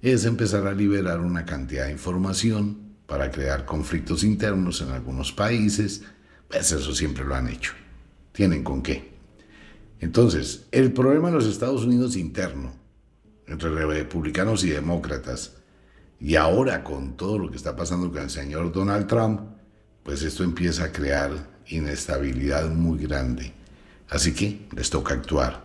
es 0.00 0.24
empezar 0.24 0.66
a 0.66 0.72
liberar 0.72 1.20
una 1.20 1.44
cantidad 1.44 1.84
de 1.84 1.92
información 1.92 2.94
para 3.04 3.30
crear 3.30 3.66
conflictos 3.66 4.24
internos 4.24 4.80
en 4.80 4.88
algunos 4.88 5.32
países, 5.32 6.02
pues 6.48 6.72
eso 6.72 6.94
siempre 6.94 7.26
lo 7.26 7.34
han 7.34 7.48
hecho. 7.48 7.74
Tienen 8.32 8.64
con 8.64 8.82
qué. 8.82 9.12
Entonces, 10.00 10.64
el 10.72 10.94
problema 10.94 11.28
en 11.28 11.34
los 11.34 11.46
Estados 11.46 11.84
Unidos 11.84 12.16
interno, 12.16 12.74
entre 13.46 13.68
republicanos 13.68 14.64
y 14.64 14.70
demócratas, 14.70 15.58
y 16.24 16.36
ahora 16.36 16.82
con 16.82 17.18
todo 17.18 17.38
lo 17.38 17.50
que 17.50 17.58
está 17.58 17.76
pasando 17.76 18.10
con 18.10 18.22
el 18.22 18.30
señor 18.30 18.72
Donald 18.72 19.06
Trump, 19.06 19.42
pues 20.02 20.22
esto 20.22 20.42
empieza 20.42 20.84
a 20.84 20.90
crear 20.90 21.30
inestabilidad 21.66 22.70
muy 22.70 22.98
grande. 22.98 23.52
Así 24.08 24.32
que 24.32 24.66
les 24.74 24.88
toca 24.88 25.12
actuar. 25.12 25.62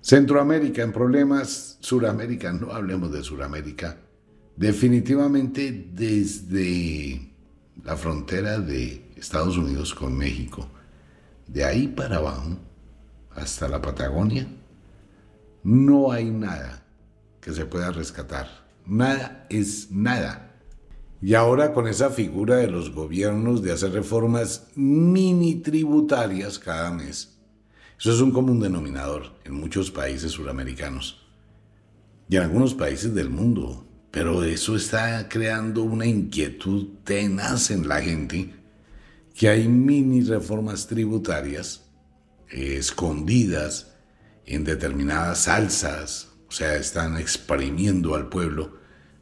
Centroamérica 0.00 0.82
en 0.82 0.92
problemas, 0.92 1.76
Suramérica, 1.80 2.52
no 2.52 2.72
hablemos 2.72 3.10
de 3.10 3.24
Suramérica, 3.24 3.96
Definitivamente 4.56 5.88
desde 5.92 7.32
la 7.84 7.96
frontera 7.96 8.58
de 8.58 9.12
Estados 9.16 9.56
Unidos 9.56 9.92
con 9.92 10.16
México, 10.16 10.68
de 11.48 11.64
ahí 11.64 11.88
para 11.88 12.18
abajo 12.18 12.58
hasta 13.36 13.68
la 13.68 13.82
Patagonia, 13.82 14.46
no 15.64 16.12
hay 16.12 16.30
nada 16.30 16.84
que 17.40 17.52
se 17.52 17.66
pueda 17.66 17.90
rescatar. 17.92 18.67
Nada 18.88 19.46
es 19.50 19.90
nada. 19.90 20.56
Y 21.20 21.34
ahora 21.34 21.74
con 21.74 21.86
esa 21.86 22.08
figura 22.08 22.56
de 22.56 22.68
los 22.68 22.94
gobiernos 22.94 23.62
de 23.62 23.72
hacer 23.72 23.92
reformas 23.92 24.68
mini 24.76 25.56
tributarias 25.56 26.58
cada 26.58 26.90
mes, 26.90 27.36
eso 27.98 28.12
es 28.12 28.20
un 28.20 28.30
común 28.30 28.60
denominador 28.60 29.32
en 29.44 29.54
muchos 29.54 29.90
países 29.90 30.32
suramericanos 30.32 31.26
y 32.30 32.36
en 32.36 32.42
algunos 32.42 32.74
países 32.74 33.14
del 33.14 33.28
mundo. 33.28 33.84
Pero 34.10 34.42
eso 34.42 34.74
está 34.74 35.28
creando 35.28 35.82
una 35.82 36.06
inquietud 36.06 36.86
tenaz 37.04 37.70
en 37.70 37.88
la 37.88 38.00
gente, 38.00 38.54
que 39.34 39.50
hay 39.50 39.68
mini 39.68 40.22
reformas 40.22 40.86
tributarias 40.86 41.84
eh, 42.48 42.76
escondidas 42.78 43.96
en 44.46 44.64
determinadas 44.64 45.40
salsas, 45.40 46.28
o 46.48 46.52
sea, 46.52 46.76
están 46.76 47.18
exprimiendo 47.18 48.14
al 48.14 48.30
pueblo 48.30 48.77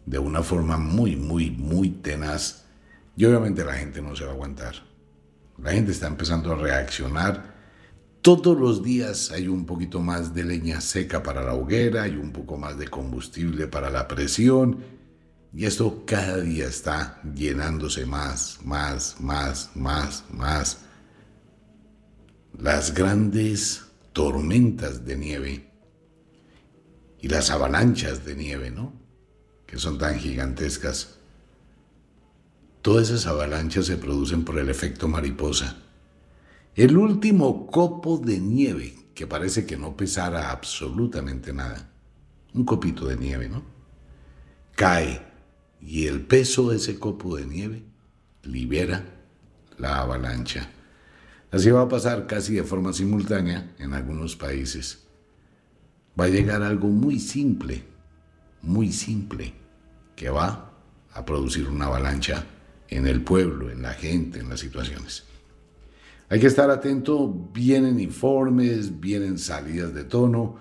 de 0.06 0.18
una 0.18 0.42
forma 0.42 0.78
muy, 0.78 1.16
muy, 1.16 1.50
muy 1.50 1.90
tenaz. 1.90 2.64
Y 3.16 3.24
obviamente 3.26 3.64
la 3.64 3.74
gente 3.74 4.00
no 4.00 4.16
se 4.16 4.24
va 4.24 4.30
a 4.30 4.34
aguantar. 4.34 4.74
La 5.62 5.72
gente 5.72 5.92
está 5.92 6.06
empezando 6.06 6.52
a 6.52 6.56
reaccionar 6.56 7.56
todos 8.26 8.58
los 8.58 8.82
días 8.82 9.30
hay 9.30 9.46
un 9.46 9.66
poquito 9.66 10.00
más 10.00 10.34
de 10.34 10.42
leña 10.42 10.80
seca 10.80 11.22
para 11.22 11.44
la 11.44 11.54
hoguera, 11.54 12.08
y 12.08 12.16
un 12.16 12.32
poco 12.32 12.56
más 12.56 12.76
de 12.76 12.88
combustible 12.88 13.68
para 13.68 13.88
la 13.88 14.08
presión 14.08 14.80
Y 15.54 15.64
esto 15.64 16.02
cada 16.04 16.38
día 16.38 16.66
está 16.66 17.22
llenándose 17.22 18.04
más, 18.04 18.58
más, 18.64 19.14
más, 19.20 19.70
más, 19.76 20.24
más. 20.32 20.78
Las 22.58 22.92
grandes 22.94 23.84
tormentas 24.12 25.04
de 25.04 25.16
nieve 25.16 25.70
y 27.20 27.28
las 27.28 27.52
avalanchas 27.52 28.24
de 28.24 28.34
nieve, 28.34 28.72
¿no? 28.72 28.92
Que 29.66 29.78
son 29.78 29.98
tan 29.98 30.18
gigantescas. 30.18 31.18
Todas 32.82 33.10
esas 33.10 33.26
avalanchas 33.26 33.86
se 33.86 33.96
producen 33.96 34.44
por 34.44 34.58
el 34.58 34.68
efecto 34.68 35.08
mariposa. 35.08 35.76
El 36.76 36.96
último 36.96 37.66
copo 37.66 38.18
de 38.18 38.38
nieve, 38.38 38.94
que 39.14 39.26
parece 39.26 39.66
que 39.66 39.76
no 39.76 39.96
pesara 39.96 40.50
absolutamente 40.50 41.52
nada, 41.52 41.90
un 42.54 42.64
copito 42.64 43.06
de 43.06 43.16
nieve, 43.16 43.48
¿no? 43.48 43.64
Cae 44.74 45.22
y 45.80 46.06
el 46.06 46.20
peso 46.20 46.70
de 46.70 46.76
ese 46.76 46.98
copo 46.98 47.36
de 47.36 47.46
nieve 47.46 47.82
libera 48.42 49.04
la 49.78 50.00
avalancha. 50.00 50.70
Así 51.50 51.70
va 51.70 51.82
a 51.82 51.88
pasar 51.88 52.26
casi 52.26 52.54
de 52.54 52.64
forma 52.64 52.92
simultánea 52.92 53.74
en 53.78 53.94
algunos 53.94 54.36
países. 54.36 55.06
Va 56.18 56.24
a 56.24 56.28
llegar 56.28 56.62
algo 56.62 56.88
muy 56.88 57.18
simple, 57.18 57.84
muy 58.66 58.92
simple, 58.92 59.54
que 60.14 60.28
va 60.28 60.72
a 61.12 61.24
producir 61.24 61.68
una 61.68 61.86
avalancha 61.86 62.44
en 62.88 63.06
el 63.06 63.22
pueblo, 63.22 63.70
en 63.70 63.82
la 63.82 63.94
gente, 63.94 64.40
en 64.40 64.48
las 64.48 64.60
situaciones. 64.60 65.24
Hay 66.28 66.40
que 66.40 66.46
estar 66.46 66.70
atento, 66.70 67.32
vienen 67.52 68.00
informes, 68.00 69.00
vienen 69.00 69.38
salidas 69.38 69.94
de 69.94 70.04
tono, 70.04 70.56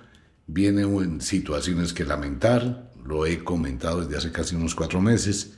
vienen 0.47 1.21
situaciones 1.21 1.91
que 1.91 2.05
lamentar, 2.05 2.91
lo 3.03 3.25
he 3.25 3.43
comentado 3.43 4.01
desde 4.01 4.17
hace 4.17 4.31
casi 4.31 4.55
unos 4.55 4.75
cuatro 4.75 5.01
meses, 5.01 5.57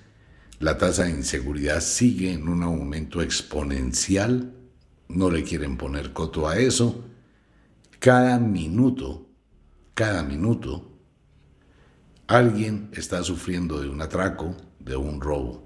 la 0.59 0.77
tasa 0.77 1.03
de 1.03 1.11
inseguridad 1.11 1.81
sigue 1.81 2.31
en 2.31 2.47
un 2.47 2.63
aumento 2.63 3.21
exponencial, 3.21 4.53
no 5.09 5.29
le 5.29 5.43
quieren 5.43 5.77
poner 5.77 6.13
coto 6.13 6.47
a 6.47 6.57
eso, 6.57 7.05
cada 7.99 8.39
minuto, 8.39 9.29
cada 9.93 10.23
minuto, 10.23 10.86
alguien 12.27 12.89
está 12.91 13.23
sufriendo 13.23 13.79
de 13.79 13.89
un 13.89 14.01
atraco, 14.01 14.55
de 14.79 14.97
un 14.97 15.21
robo. 15.21 15.65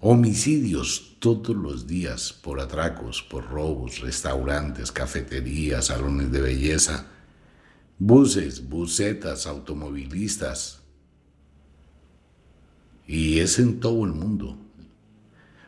Homicidios 0.00 1.16
todos 1.18 1.56
los 1.56 1.86
días 1.86 2.32
por 2.32 2.60
atracos, 2.60 3.22
por 3.28 3.48
robos, 3.50 4.00
restaurantes, 4.00 4.92
cafeterías, 4.92 5.86
salones 5.86 6.30
de 6.30 6.40
belleza, 6.40 7.06
buses, 7.98 8.68
busetas, 8.68 9.46
automovilistas. 9.48 10.82
Y 13.08 13.40
es 13.40 13.58
en 13.58 13.80
todo 13.80 14.04
el 14.04 14.12
mundo. 14.12 14.58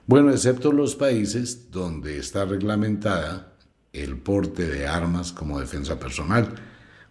Bueno, 0.06 0.30
excepto 0.30 0.70
los 0.72 0.94
países 0.94 1.70
donde 1.72 2.18
está 2.18 2.44
reglamentada 2.44 3.56
el 3.92 4.18
porte 4.18 4.68
de 4.68 4.86
armas 4.86 5.32
como 5.32 5.58
defensa 5.58 5.98
personal. 5.98 6.54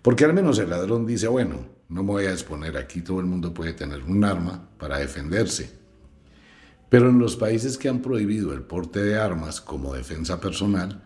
Porque 0.01 0.23
al 0.23 0.33
menos 0.33 0.59
el 0.59 0.69
ladrón 0.69 1.05
dice, 1.05 1.27
bueno, 1.27 1.76
no 1.89 2.03
me 2.03 2.11
voy 2.11 2.25
a 2.25 2.31
exponer 2.31 2.77
aquí, 2.77 3.01
todo 3.01 3.19
el 3.19 3.25
mundo 3.25 3.53
puede 3.53 3.73
tener 3.73 4.03
un 4.03 4.23
arma 4.23 4.69
para 4.77 4.97
defenderse. 4.97 5.71
Pero 6.89 7.09
en 7.09 7.19
los 7.19 7.35
países 7.35 7.77
que 7.77 7.89
han 7.89 8.01
prohibido 8.01 8.53
el 8.53 8.61
porte 8.61 9.03
de 9.03 9.17
armas 9.17 9.61
como 9.61 9.93
defensa 9.93 10.39
personal, 10.39 11.03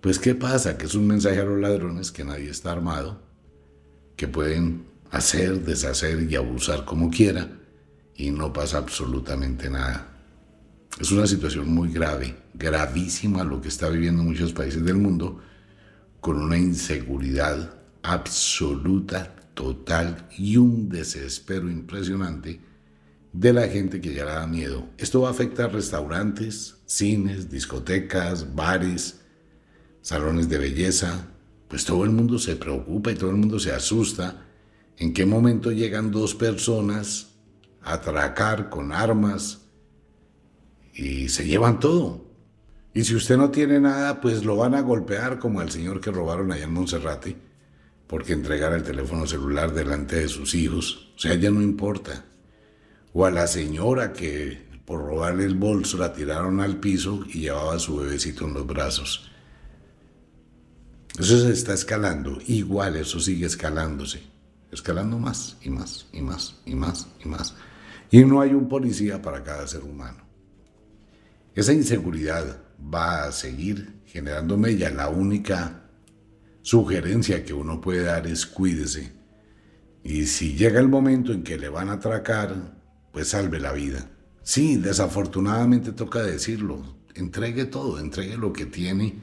pues 0.00 0.18
¿qué 0.18 0.34
pasa? 0.34 0.76
Que 0.76 0.86
es 0.86 0.94
un 0.94 1.06
mensaje 1.06 1.40
a 1.40 1.44
los 1.44 1.58
ladrones 1.58 2.12
que 2.12 2.24
nadie 2.24 2.50
está 2.50 2.72
armado 2.72 3.22
que 4.16 4.28
pueden 4.28 4.86
hacer, 5.10 5.64
deshacer 5.64 6.30
y 6.30 6.36
abusar 6.36 6.84
como 6.84 7.10
quiera 7.10 7.48
y 8.16 8.30
no 8.30 8.52
pasa 8.52 8.78
absolutamente 8.78 9.70
nada. 9.70 10.08
Es 11.00 11.10
una 11.10 11.26
situación 11.26 11.72
muy 11.72 11.92
grave, 11.92 12.36
gravísima 12.54 13.42
lo 13.42 13.60
que 13.60 13.68
está 13.68 13.88
viviendo 13.88 14.22
muchos 14.22 14.52
países 14.52 14.84
del 14.84 14.96
mundo, 14.96 15.40
con 16.20 16.40
una 16.40 16.56
inseguridad 16.56 17.74
absoluta, 18.02 19.34
total 19.54 20.28
y 20.36 20.56
un 20.56 20.88
desespero 20.88 21.70
impresionante 21.70 22.60
de 23.32 23.52
la 23.52 23.66
gente 23.66 24.00
que 24.00 24.14
ya 24.14 24.24
le 24.24 24.30
da 24.32 24.46
miedo. 24.46 24.88
Esto 24.96 25.22
va 25.22 25.28
a 25.28 25.32
afectar 25.32 25.72
restaurantes, 25.72 26.76
cines, 26.86 27.50
discotecas, 27.50 28.54
bares, 28.54 29.20
salones 30.02 30.48
de 30.48 30.58
belleza, 30.58 31.28
pues 31.68 31.84
todo 31.84 32.04
el 32.04 32.10
mundo 32.10 32.38
se 32.38 32.56
preocupa 32.56 33.10
y 33.10 33.16
todo 33.16 33.30
el 33.30 33.36
mundo 33.36 33.58
se 33.58 33.72
asusta. 33.72 34.46
¿En 34.96 35.12
qué 35.12 35.26
momento 35.26 35.72
llegan 35.72 36.12
dos 36.12 36.34
personas 36.34 37.32
a 37.82 37.94
atracar 37.94 38.70
con 38.70 38.92
armas 38.92 39.62
y 40.94 41.28
se 41.28 41.46
llevan 41.46 41.80
todo? 41.80 42.24
Y 42.92 43.02
si 43.02 43.16
usted 43.16 43.36
no 43.36 43.50
tiene 43.50 43.80
nada, 43.80 44.20
pues 44.20 44.44
lo 44.44 44.56
van 44.56 44.76
a 44.76 44.82
golpear 44.82 45.40
como 45.40 45.58
al 45.58 45.70
señor 45.72 46.00
que 46.00 46.12
robaron 46.12 46.52
allá 46.52 46.64
en 46.64 46.72
Monserrate, 46.72 47.36
porque 48.06 48.32
entregara 48.32 48.76
el 48.76 48.82
teléfono 48.82 49.26
celular 49.26 49.72
delante 49.72 50.16
de 50.16 50.28
sus 50.28 50.54
hijos. 50.54 51.12
O 51.16 51.18
sea, 51.18 51.34
ya 51.34 51.50
no 51.50 51.62
importa. 51.62 52.24
O 53.12 53.24
a 53.24 53.30
la 53.30 53.46
señora 53.46 54.12
que 54.12 54.64
por 54.84 55.00
robarle 55.00 55.44
el 55.44 55.54
bolso 55.54 55.96
la 55.98 56.12
tiraron 56.12 56.60
al 56.60 56.78
piso 56.78 57.24
y 57.28 57.40
llevaba 57.40 57.74
a 57.74 57.78
su 57.78 57.96
bebecito 57.96 58.46
en 58.46 58.54
los 58.54 58.66
brazos. 58.66 59.30
Eso 61.18 61.40
se 61.40 61.52
está 61.52 61.74
escalando, 61.74 62.38
igual 62.48 62.96
eso 62.96 63.20
sigue 63.20 63.46
escalándose, 63.46 64.20
escalando 64.72 65.16
más 65.18 65.56
y 65.62 65.70
más 65.70 66.08
y 66.12 66.20
más 66.20 66.56
y 66.66 66.74
más 66.74 67.06
y 67.24 67.28
más. 67.28 67.54
Y 68.10 68.24
no 68.24 68.40
hay 68.40 68.50
un 68.50 68.68
policía 68.68 69.22
para 69.22 69.42
cada 69.42 69.66
ser 69.68 69.84
humano. 69.84 70.24
Esa 71.54 71.72
inseguridad 71.72 72.58
va 72.92 73.24
a 73.24 73.32
seguir 73.32 74.02
generando 74.06 74.56
mella. 74.56 74.90
La 74.90 75.08
única 75.08 75.83
sugerencia 76.64 77.44
que 77.44 77.54
uno 77.54 77.80
puede 77.80 78.02
dar 78.02 78.26
es 78.26 78.44
cuídese. 78.44 79.12
Y 80.02 80.26
si 80.26 80.56
llega 80.56 80.80
el 80.80 80.88
momento 80.88 81.32
en 81.32 81.44
que 81.44 81.56
le 81.56 81.68
van 81.68 81.88
a 81.88 81.94
atracar, 81.94 82.76
pues 83.12 83.28
salve 83.28 83.60
la 83.60 83.72
vida. 83.72 84.10
Sí, 84.42 84.76
desafortunadamente 84.76 85.92
toca 85.92 86.22
decirlo. 86.24 86.96
Entregue 87.14 87.66
todo, 87.66 88.00
entregue 88.00 88.36
lo 88.36 88.52
que 88.52 88.66
tiene 88.66 89.22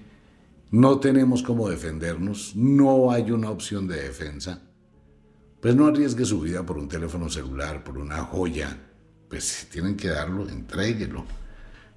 no 0.71 1.01
tenemos 1.01 1.43
cómo 1.43 1.67
defendernos, 1.67 2.55
no 2.55 3.11
hay 3.11 3.31
una 3.31 3.49
opción 3.49 3.89
de 3.89 4.03
defensa, 4.03 4.61
pues 5.59 5.75
no 5.75 5.87
arriesgue 5.87 6.23
su 6.23 6.39
vida 6.39 6.65
por 6.65 6.77
un 6.77 6.87
teléfono 6.87 7.29
celular, 7.29 7.83
por 7.83 7.97
una 7.97 8.19
joya. 8.23 8.77
Pues 9.29 9.43
si 9.43 9.65
tienen 9.65 9.97
que 9.97 10.07
darlo, 10.07 10.47
entréguelo. 10.47 11.25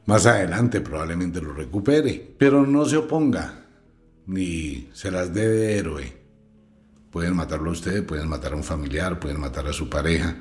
Más 0.07 0.27
adelante 0.27 0.81
probablemente 0.81 1.41
lo 1.41 1.55
recupere, 1.55 2.35
pero 2.37 2.67
no 2.67 2.85
se 2.85 2.97
oponga, 2.97 3.64
ni 4.27 4.89
se 4.93 5.11
las 5.11 5.33
dé 5.33 5.49
de 5.49 5.79
héroe. 5.79 6.25
Pueden 7.11 7.37
matarlo 7.37 7.71
a 7.71 7.73
usted, 7.73 8.05
pueden 8.05 8.29
matar 8.29 8.53
a 8.53 8.57
un 8.57 8.65
familiar, 8.65 9.21
pueden 9.21 9.41
matar 9.41 9.67
a 9.69 9.73
su 9.73 9.89
pareja. 9.89 10.37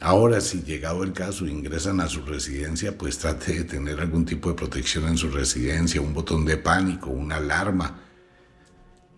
Ahora, 0.00 0.40
si 0.40 0.62
llegado 0.62 1.02
el 1.02 1.12
caso 1.12 1.46
ingresan 1.46 2.00
a 2.00 2.08
su 2.08 2.22
residencia, 2.22 2.96
pues 2.96 3.18
trate 3.18 3.52
de 3.52 3.64
tener 3.64 4.00
algún 4.00 4.24
tipo 4.24 4.48
de 4.48 4.54
protección 4.54 5.08
en 5.08 5.18
su 5.18 5.28
residencia, 5.28 6.00
un 6.00 6.14
botón 6.14 6.44
de 6.44 6.56
pánico, 6.56 7.10
una 7.10 7.36
alarma, 7.36 8.00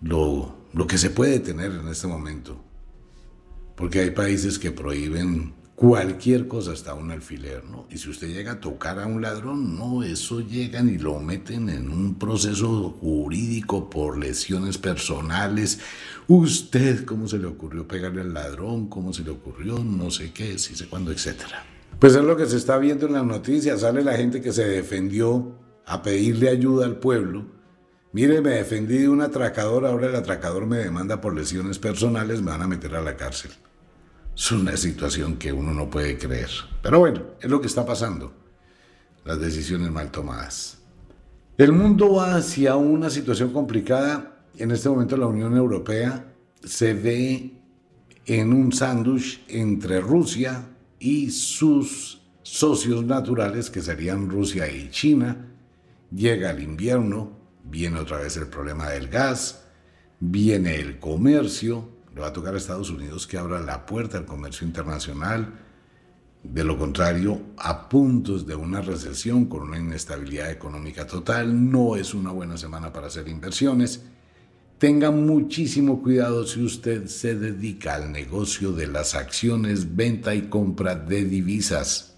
lo, 0.00 0.66
lo 0.72 0.86
que 0.86 0.98
se 0.98 1.10
puede 1.10 1.38
tener 1.38 1.70
en 1.72 1.88
este 1.88 2.06
momento. 2.06 2.64
Porque 3.76 4.00
hay 4.00 4.10
países 4.10 4.58
que 4.58 4.70
prohíben 4.70 5.54
cualquier 5.74 6.48
cosa 6.48 6.72
hasta 6.72 6.94
un 6.94 7.10
alfiler, 7.10 7.64
¿no? 7.64 7.86
Y 7.90 7.98
si 7.98 8.10
usted 8.10 8.28
llega 8.28 8.52
a 8.52 8.60
tocar 8.60 8.98
a 8.98 9.06
un 9.06 9.22
ladrón, 9.22 9.76
no, 9.76 10.02
eso 10.02 10.40
llegan 10.40 10.88
y 10.88 10.98
lo 10.98 11.18
meten 11.18 11.68
en 11.68 11.90
un 11.90 12.18
proceso 12.18 12.90
jurídico 13.00 13.90
por 13.90 14.18
lesiones 14.18 14.78
personales. 14.78 15.80
Usted, 16.28 17.04
¿cómo 17.04 17.26
se 17.26 17.38
le 17.38 17.46
ocurrió 17.46 17.86
pegarle 17.88 18.20
al 18.20 18.34
ladrón? 18.34 18.88
¿Cómo 18.88 19.12
se 19.12 19.24
le 19.24 19.30
ocurrió? 19.30 19.78
No 19.78 20.10
sé 20.10 20.32
qué, 20.32 20.58
si 20.58 20.74
sé 20.74 20.86
cuándo, 20.86 21.10
etcétera. 21.10 21.64
Pues 21.98 22.14
es 22.14 22.24
lo 22.24 22.36
que 22.36 22.46
se 22.46 22.56
está 22.56 22.78
viendo 22.78 23.06
en 23.06 23.14
las 23.14 23.24
noticias. 23.24 23.80
Sale 23.80 24.02
la 24.02 24.16
gente 24.16 24.40
que 24.40 24.52
se 24.52 24.64
defendió 24.66 25.58
a 25.86 26.02
pedirle 26.02 26.48
ayuda 26.48 26.86
al 26.86 26.96
pueblo. 26.96 27.46
Mire, 28.12 28.40
me 28.40 28.50
defendí 28.50 28.98
de 28.98 29.08
un 29.08 29.22
atracador, 29.22 29.86
ahora 29.86 30.08
el 30.08 30.16
atracador 30.16 30.66
me 30.66 30.76
demanda 30.78 31.20
por 31.20 31.34
lesiones 31.34 31.78
personales, 31.78 32.42
me 32.42 32.50
van 32.50 32.62
a 32.62 32.68
meter 32.68 32.94
a 32.94 33.00
la 33.00 33.16
cárcel. 33.16 33.52
Es 34.34 34.50
una 34.50 34.76
situación 34.76 35.36
que 35.36 35.52
uno 35.52 35.74
no 35.74 35.90
puede 35.90 36.16
creer. 36.16 36.50
Pero 36.82 36.98
bueno, 36.98 37.22
es 37.40 37.50
lo 37.50 37.60
que 37.60 37.66
está 37.66 37.84
pasando. 37.84 38.32
Las 39.24 39.40
decisiones 39.40 39.90
mal 39.90 40.10
tomadas. 40.10 40.78
El 41.58 41.72
mundo 41.72 42.14
va 42.14 42.36
hacia 42.36 42.76
una 42.76 43.10
situación 43.10 43.52
complicada. 43.52 44.44
En 44.56 44.70
este 44.70 44.88
momento 44.88 45.16
la 45.16 45.26
Unión 45.26 45.56
Europea 45.56 46.32
se 46.64 46.94
ve 46.94 47.52
en 48.26 48.52
un 48.52 48.72
sándwich 48.72 49.44
entre 49.48 50.00
Rusia 50.00 50.66
y 50.98 51.30
sus 51.30 52.22
socios 52.42 53.04
naturales, 53.04 53.70
que 53.70 53.82
serían 53.82 54.30
Rusia 54.30 54.70
y 54.70 54.90
China. 54.90 55.48
Llega 56.10 56.50
el 56.50 56.62
invierno, 56.62 57.32
viene 57.64 57.98
otra 57.98 58.18
vez 58.18 58.36
el 58.36 58.46
problema 58.46 58.88
del 58.88 59.08
gas, 59.08 59.64
viene 60.20 60.76
el 60.76 60.98
comercio, 60.98 61.88
le 62.14 62.20
va 62.20 62.28
a 62.28 62.32
tocar 62.32 62.54
a 62.54 62.58
Estados 62.58 62.90
Unidos 62.90 63.26
que 63.26 63.38
abra 63.38 63.60
la 63.60 63.86
puerta 63.86 64.18
al 64.18 64.26
comercio 64.26 64.66
internacional. 64.66 65.52
De 66.42 66.64
lo 66.64 66.76
contrario, 66.76 67.40
a 67.56 67.88
puntos 67.88 68.46
de 68.46 68.54
una 68.54 68.80
recesión 68.80 69.46
con 69.46 69.62
una 69.62 69.78
inestabilidad 69.78 70.50
económica 70.50 71.06
total, 71.06 71.70
no 71.70 71.96
es 71.96 72.14
una 72.14 72.30
buena 72.30 72.56
semana 72.56 72.92
para 72.92 73.06
hacer 73.06 73.28
inversiones. 73.28 74.02
Tenga 74.78 75.12
muchísimo 75.12 76.02
cuidado 76.02 76.44
si 76.44 76.60
usted 76.62 77.06
se 77.06 77.36
dedica 77.36 77.94
al 77.94 78.10
negocio 78.10 78.72
de 78.72 78.88
las 78.88 79.14
acciones, 79.14 79.94
venta 79.94 80.34
y 80.34 80.48
compra 80.48 80.96
de 80.96 81.24
divisas. 81.24 82.16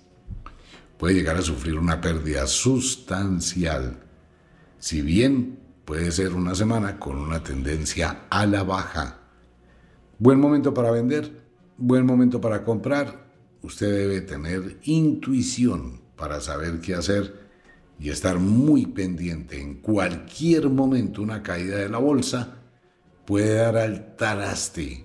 Puede 0.97 1.17
llegar 1.17 1.37
a 1.37 1.43
sufrir 1.43 1.77
una 1.77 2.01
pérdida 2.01 2.47
sustancial. 2.47 3.99
Si 4.79 5.03
bien 5.03 5.59
puede 5.85 6.11
ser 6.11 6.33
una 6.33 6.55
semana 6.55 6.99
con 6.99 7.19
una 7.19 7.43
tendencia 7.43 8.23
a 8.31 8.47
la 8.47 8.63
baja. 8.63 9.24
Buen 10.19 10.39
momento 10.39 10.73
para 10.73 10.91
vender, 10.91 11.43
buen 11.77 12.07
momento 12.07 12.41
para 12.41 12.65
comprar, 12.65 13.27
usted 13.63 13.91
debe 13.91 14.21
tener 14.21 14.79
intuición 14.85 16.01
para 16.17 16.41
saber 16.41 16.81
qué 16.81 16.95
hacer 16.95 17.35
y 17.99 18.11
estar 18.11 18.39
muy 18.39 18.87
pendiente. 18.87 19.61
En 19.61 19.81
cualquier 19.81 20.69
momento 20.69 21.23
una 21.23 21.43
caída 21.43 21.79
de 21.79 21.89
la 21.89 21.99
bolsa 21.99 22.59
puede 23.25 23.55
dar 23.55 23.77
al 23.77 24.15
taraste 24.17 25.05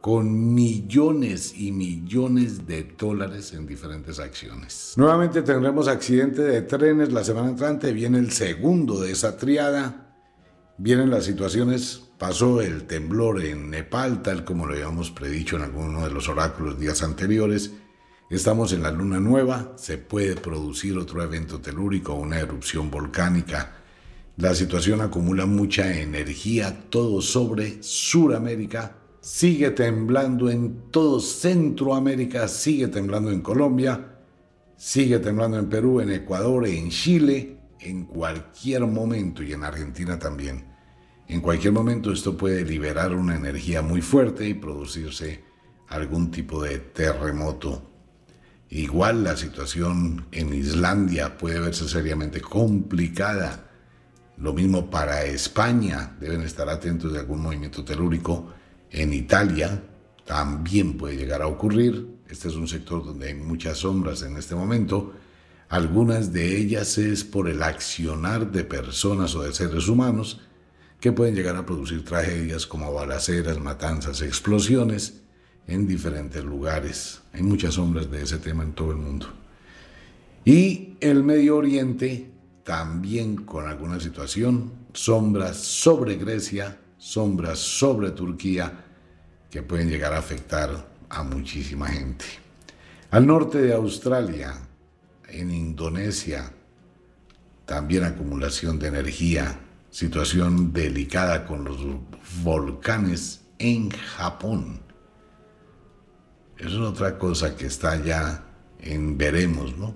con 0.00 0.54
millones 0.54 1.54
y 1.56 1.72
millones 1.72 2.66
de 2.66 2.84
dólares 2.98 3.54
en 3.54 3.66
diferentes 3.66 4.18
acciones. 4.18 4.92
Nuevamente 4.96 5.42
tendremos 5.42 5.88
accidente 5.88 6.42
de 6.42 6.62
trenes 6.62 7.12
la 7.12 7.24
semana 7.24 7.48
entrante, 7.48 7.92
viene 7.92 8.18
el 8.18 8.30
segundo 8.30 9.00
de 9.00 9.12
esa 9.12 9.36
triada, 9.38 10.13
vienen 10.78 11.10
las 11.10 11.24
situaciones 11.24 12.04
Pasó 12.18 12.62
el 12.62 12.84
temblor 12.84 13.44
en 13.44 13.70
Nepal, 13.70 14.22
tal 14.22 14.44
como 14.44 14.66
lo 14.66 14.74
habíamos 14.74 15.10
predicho 15.10 15.56
en 15.56 15.62
alguno 15.62 16.04
de 16.04 16.10
los 16.10 16.28
oráculos 16.28 16.78
días 16.78 17.02
anteriores. 17.02 17.72
Estamos 18.30 18.72
en 18.72 18.84
la 18.84 18.92
luna 18.92 19.18
nueva, 19.18 19.72
se 19.76 19.98
puede 19.98 20.36
producir 20.36 20.96
otro 20.96 21.22
evento 21.24 21.60
telúrico, 21.60 22.14
una 22.14 22.38
erupción 22.38 22.88
volcánica. 22.88 23.72
La 24.36 24.54
situación 24.54 25.00
acumula 25.00 25.44
mucha 25.44 26.00
energía, 26.00 26.88
todo 26.88 27.20
sobre 27.20 27.82
Suramérica. 27.82 28.96
Sigue 29.20 29.72
temblando 29.72 30.48
en 30.48 30.90
todo 30.92 31.18
Centroamérica, 31.18 32.46
sigue 32.46 32.88
temblando 32.88 33.32
en 33.32 33.40
Colombia, 33.40 34.18
sigue 34.76 35.18
temblando 35.18 35.58
en 35.58 35.68
Perú, 35.68 36.00
en 36.00 36.12
Ecuador, 36.12 36.66
en 36.66 36.90
Chile, 36.90 37.58
en 37.84 38.04
cualquier 38.04 38.86
momento 38.86 39.42
y 39.42 39.52
en 39.52 39.62
Argentina 39.62 40.18
también. 40.18 40.64
En 41.28 41.40
cualquier 41.40 41.72
momento 41.72 42.12
esto 42.12 42.36
puede 42.36 42.64
liberar 42.64 43.14
una 43.14 43.36
energía 43.36 43.82
muy 43.82 44.00
fuerte 44.00 44.48
y 44.48 44.54
producirse 44.54 45.44
algún 45.88 46.30
tipo 46.30 46.62
de 46.62 46.78
terremoto. 46.78 47.90
Igual 48.70 49.22
la 49.24 49.36
situación 49.36 50.26
en 50.32 50.52
Islandia 50.52 51.38
puede 51.38 51.60
verse 51.60 51.88
seriamente 51.88 52.40
complicada. 52.40 53.70
Lo 54.38 54.52
mismo 54.52 54.90
para 54.90 55.24
España, 55.24 56.16
deben 56.18 56.42
estar 56.42 56.68
atentos 56.68 57.12
de 57.12 57.20
algún 57.20 57.40
movimiento 57.40 57.84
telúrico. 57.84 58.52
En 58.90 59.12
Italia 59.12 59.82
también 60.24 60.96
puede 60.96 61.16
llegar 61.16 61.42
a 61.42 61.46
ocurrir. 61.46 62.18
Este 62.28 62.48
es 62.48 62.56
un 62.56 62.66
sector 62.66 63.04
donde 63.04 63.28
hay 63.28 63.34
muchas 63.34 63.78
sombras 63.78 64.22
en 64.22 64.36
este 64.36 64.54
momento. 64.54 65.12
Algunas 65.68 66.32
de 66.32 66.56
ellas 66.56 66.98
es 66.98 67.24
por 67.24 67.48
el 67.48 67.62
accionar 67.62 68.52
de 68.52 68.64
personas 68.64 69.34
o 69.34 69.42
de 69.42 69.52
seres 69.52 69.88
humanos 69.88 70.40
que 71.00 71.12
pueden 71.12 71.34
llegar 71.34 71.56
a 71.56 71.66
producir 71.66 72.04
tragedias 72.04 72.66
como 72.66 72.92
balaceras, 72.92 73.58
matanzas, 73.58 74.22
explosiones 74.22 75.22
en 75.66 75.86
diferentes 75.86 76.44
lugares. 76.44 77.20
Hay 77.32 77.42
muchas 77.42 77.74
sombras 77.74 78.10
de 78.10 78.22
ese 78.22 78.38
tema 78.38 78.62
en 78.62 78.72
todo 78.72 78.92
el 78.92 78.98
mundo. 78.98 79.26
Y 80.44 80.96
el 81.00 81.24
Medio 81.24 81.56
Oriente 81.56 82.30
también 82.64 83.36
con 83.36 83.68
alguna 83.68 84.00
situación, 84.00 84.72
sombras 84.92 85.58
sobre 85.58 86.16
Grecia, 86.16 86.78
sombras 86.96 87.58
sobre 87.58 88.10
Turquía, 88.10 88.84
que 89.50 89.62
pueden 89.62 89.88
llegar 89.88 90.14
a 90.14 90.18
afectar 90.18 90.88
a 91.10 91.22
muchísima 91.22 91.88
gente. 91.88 92.24
Al 93.10 93.26
norte 93.26 93.58
de 93.58 93.74
Australia, 93.74 94.54
en 95.40 95.50
Indonesia, 95.50 96.52
también 97.66 98.04
acumulación 98.04 98.78
de 98.78 98.88
energía, 98.88 99.58
situación 99.90 100.72
delicada 100.72 101.46
con 101.46 101.64
los 101.64 101.78
volcanes 102.42 103.42
en 103.58 103.90
Japón. 103.90 104.80
Es 106.58 106.72
otra 106.74 107.18
cosa 107.18 107.56
que 107.56 107.66
está 107.66 108.02
ya 108.02 108.44
en 108.80 109.18
veremos, 109.18 109.76
¿no? 109.76 109.94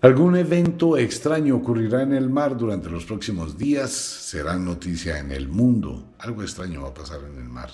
Algún 0.00 0.36
evento 0.36 0.98
extraño 0.98 1.56
ocurrirá 1.56 2.02
en 2.02 2.12
el 2.12 2.28
mar 2.28 2.58
durante 2.58 2.90
los 2.90 3.06
próximos 3.06 3.56
días, 3.56 3.90
será 3.90 4.58
noticia 4.58 5.18
en 5.18 5.32
el 5.32 5.48
mundo, 5.48 6.12
algo 6.18 6.42
extraño 6.42 6.82
va 6.82 6.88
a 6.88 6.94
pasar 6.94 7.20
en 7.24 7.38
el 7.38 7.48
mar. 7.48 7.70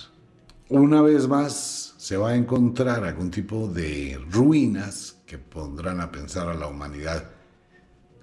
Una 0.69 1.01
vez 1.01 1.27
más 1.27 1.93
se 1.97 2.15
va 2.15 2.29
a 2.29 2.35
encontrar 2.35 3.03
algún 3.03 3.29
tipo 3.29 3.67
de 3.67 4.17
ruinas 4.29 5.17
que 5.31 5.37
pondrán 5.37 6.01
a 6.01 6.11
pensar 6.11 6.49
a 6.49 6.53
la 6.53 6.67
humanidad 6.67 7.23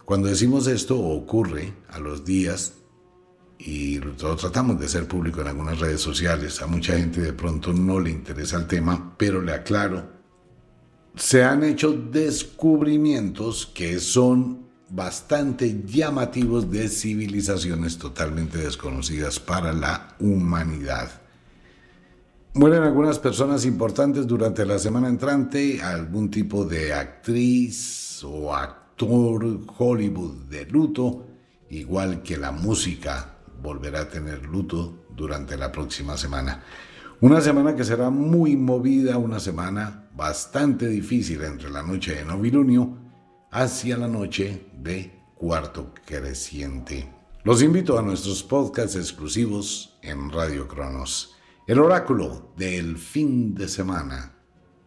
cuando 0.05 0.29
decimos 0.29 0.67
esto 0.67 0.99
ocurre 0.99 1.73
a 1.89 1.99
los 1.99 2.23
días 2.23 2.75
y 3.59 3.99
lo 3.99 4.37
tratamos 4.37 4.79
de 4.79 4.91
ser 4.91 5.09
público 5.09 5.41
en 5.41 5.47
algunas 5.47 5.81
redes 5.81 6.03
sociales. 6.03 6.61
A 6.61 6.67
mucha 6.67 6.99
gente 6.99 7.23
de 7.23 7.33
pronto 7.33 7.73
no 7.73 7.99
le 7.99 8.11
interesa 8.11 8.59
el 8.59 8.67
tema, 8.67 9.15
pero 9.17 9.41
le 9.41 9.53
aclaro. 9.53 10.07
Se 11.17 11.45
han 11.45 11.65
hecho 11.65 11.93
descubrimientos 11.93 13.65
que 13.67 14.01
son 14.01 14.67
bastante 14.91 15.83
llamativos 15.87 16.71
de 16.71 16.91
civilizaciones 16.91 17.97
totalmente 17.97 18.59
desconocidas 18.59 19.41
para 19.41 19.73
la 19.73 20.15
humanidad. 20.21 21.23
Mueren 22.55 22.83
algunas 22.83 23.19
personas 23.19 23.65
importantes 23.67 24.27
durante 24.27 24.65
la 24.65 24.79
semana 24.79 25.09
entrante, 25.09 25.83
algún 25.83 26.31
tipo 26.31 26.65
de 26.65 26.93
actriz 26.93 28.25
o 28.25 28.55
actor 28.55 29.61
Hollywood 29.79 30.47
de 30.49 30.67
luto, 30.67 31.27
igual 31.71 32.23
que 32.23 32.37
la 32.37 32.51
música 32.51 33.37
volverá 33.63 34.01
a 34.01 34.09
tener 34.09 34.45
luto 34.47 35.05
durante 35.15 35.57
la 35.57 35.71
próxima 35.71 36.17
semana. 36.17 36.65
Una 37.21 37.41
semana 37.41 37.77
que 37.77 37.85
será 37.85 38.11
muy 38.11 38.57
movida, 38.57 39.19
una 39.19 39.41
semana 39.41 40.09
bastante 40.17 40.89
difícil 40.89 41.43
entre 41.45 41.71
la 41.71 41.83
noche 41.83 42.15
de 42.15 42.25
novilunio 42.25 42.97
hacia 43.51 43.97
la 43.97 44.09
noche 44.09 44.69
de 44.73 45.21
cuarto 45.35 45.93
creciente. 46.07 47.13
Los 47.45 47.63
invito 47.63 47.99
a 47.99 48.03
nuestros 48.03 48.43
podcasts 48.43 48.97
exclusivos 48.97 49.99
en 50.03 50.31
Radio 50.31 50.67
Cronos. 50.67 51.38
El 51.69 51.81
oráculo 51.81 52.55
del 52.57 52.97
fin 52.97 53.55
de 53.55 53.69
semana. 53.69 54.33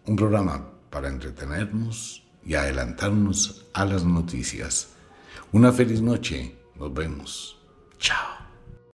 Un 0.08 0.15
programa 0.15 0.72
para 0.89 1.10
entretenernos 1.10 2.28
y 2.44 2.56
adelantarnos 2.56 3.67
a 3.72 3.86
las 3.86 4.04
noticias. 4.04 4.89
Una 5.52 5.72
feliz 5.72 6.02
noche. 6.02 6.56
Nos 6.80 6.91
vemos. 6.91 7.62
Chao. 8.00 8.41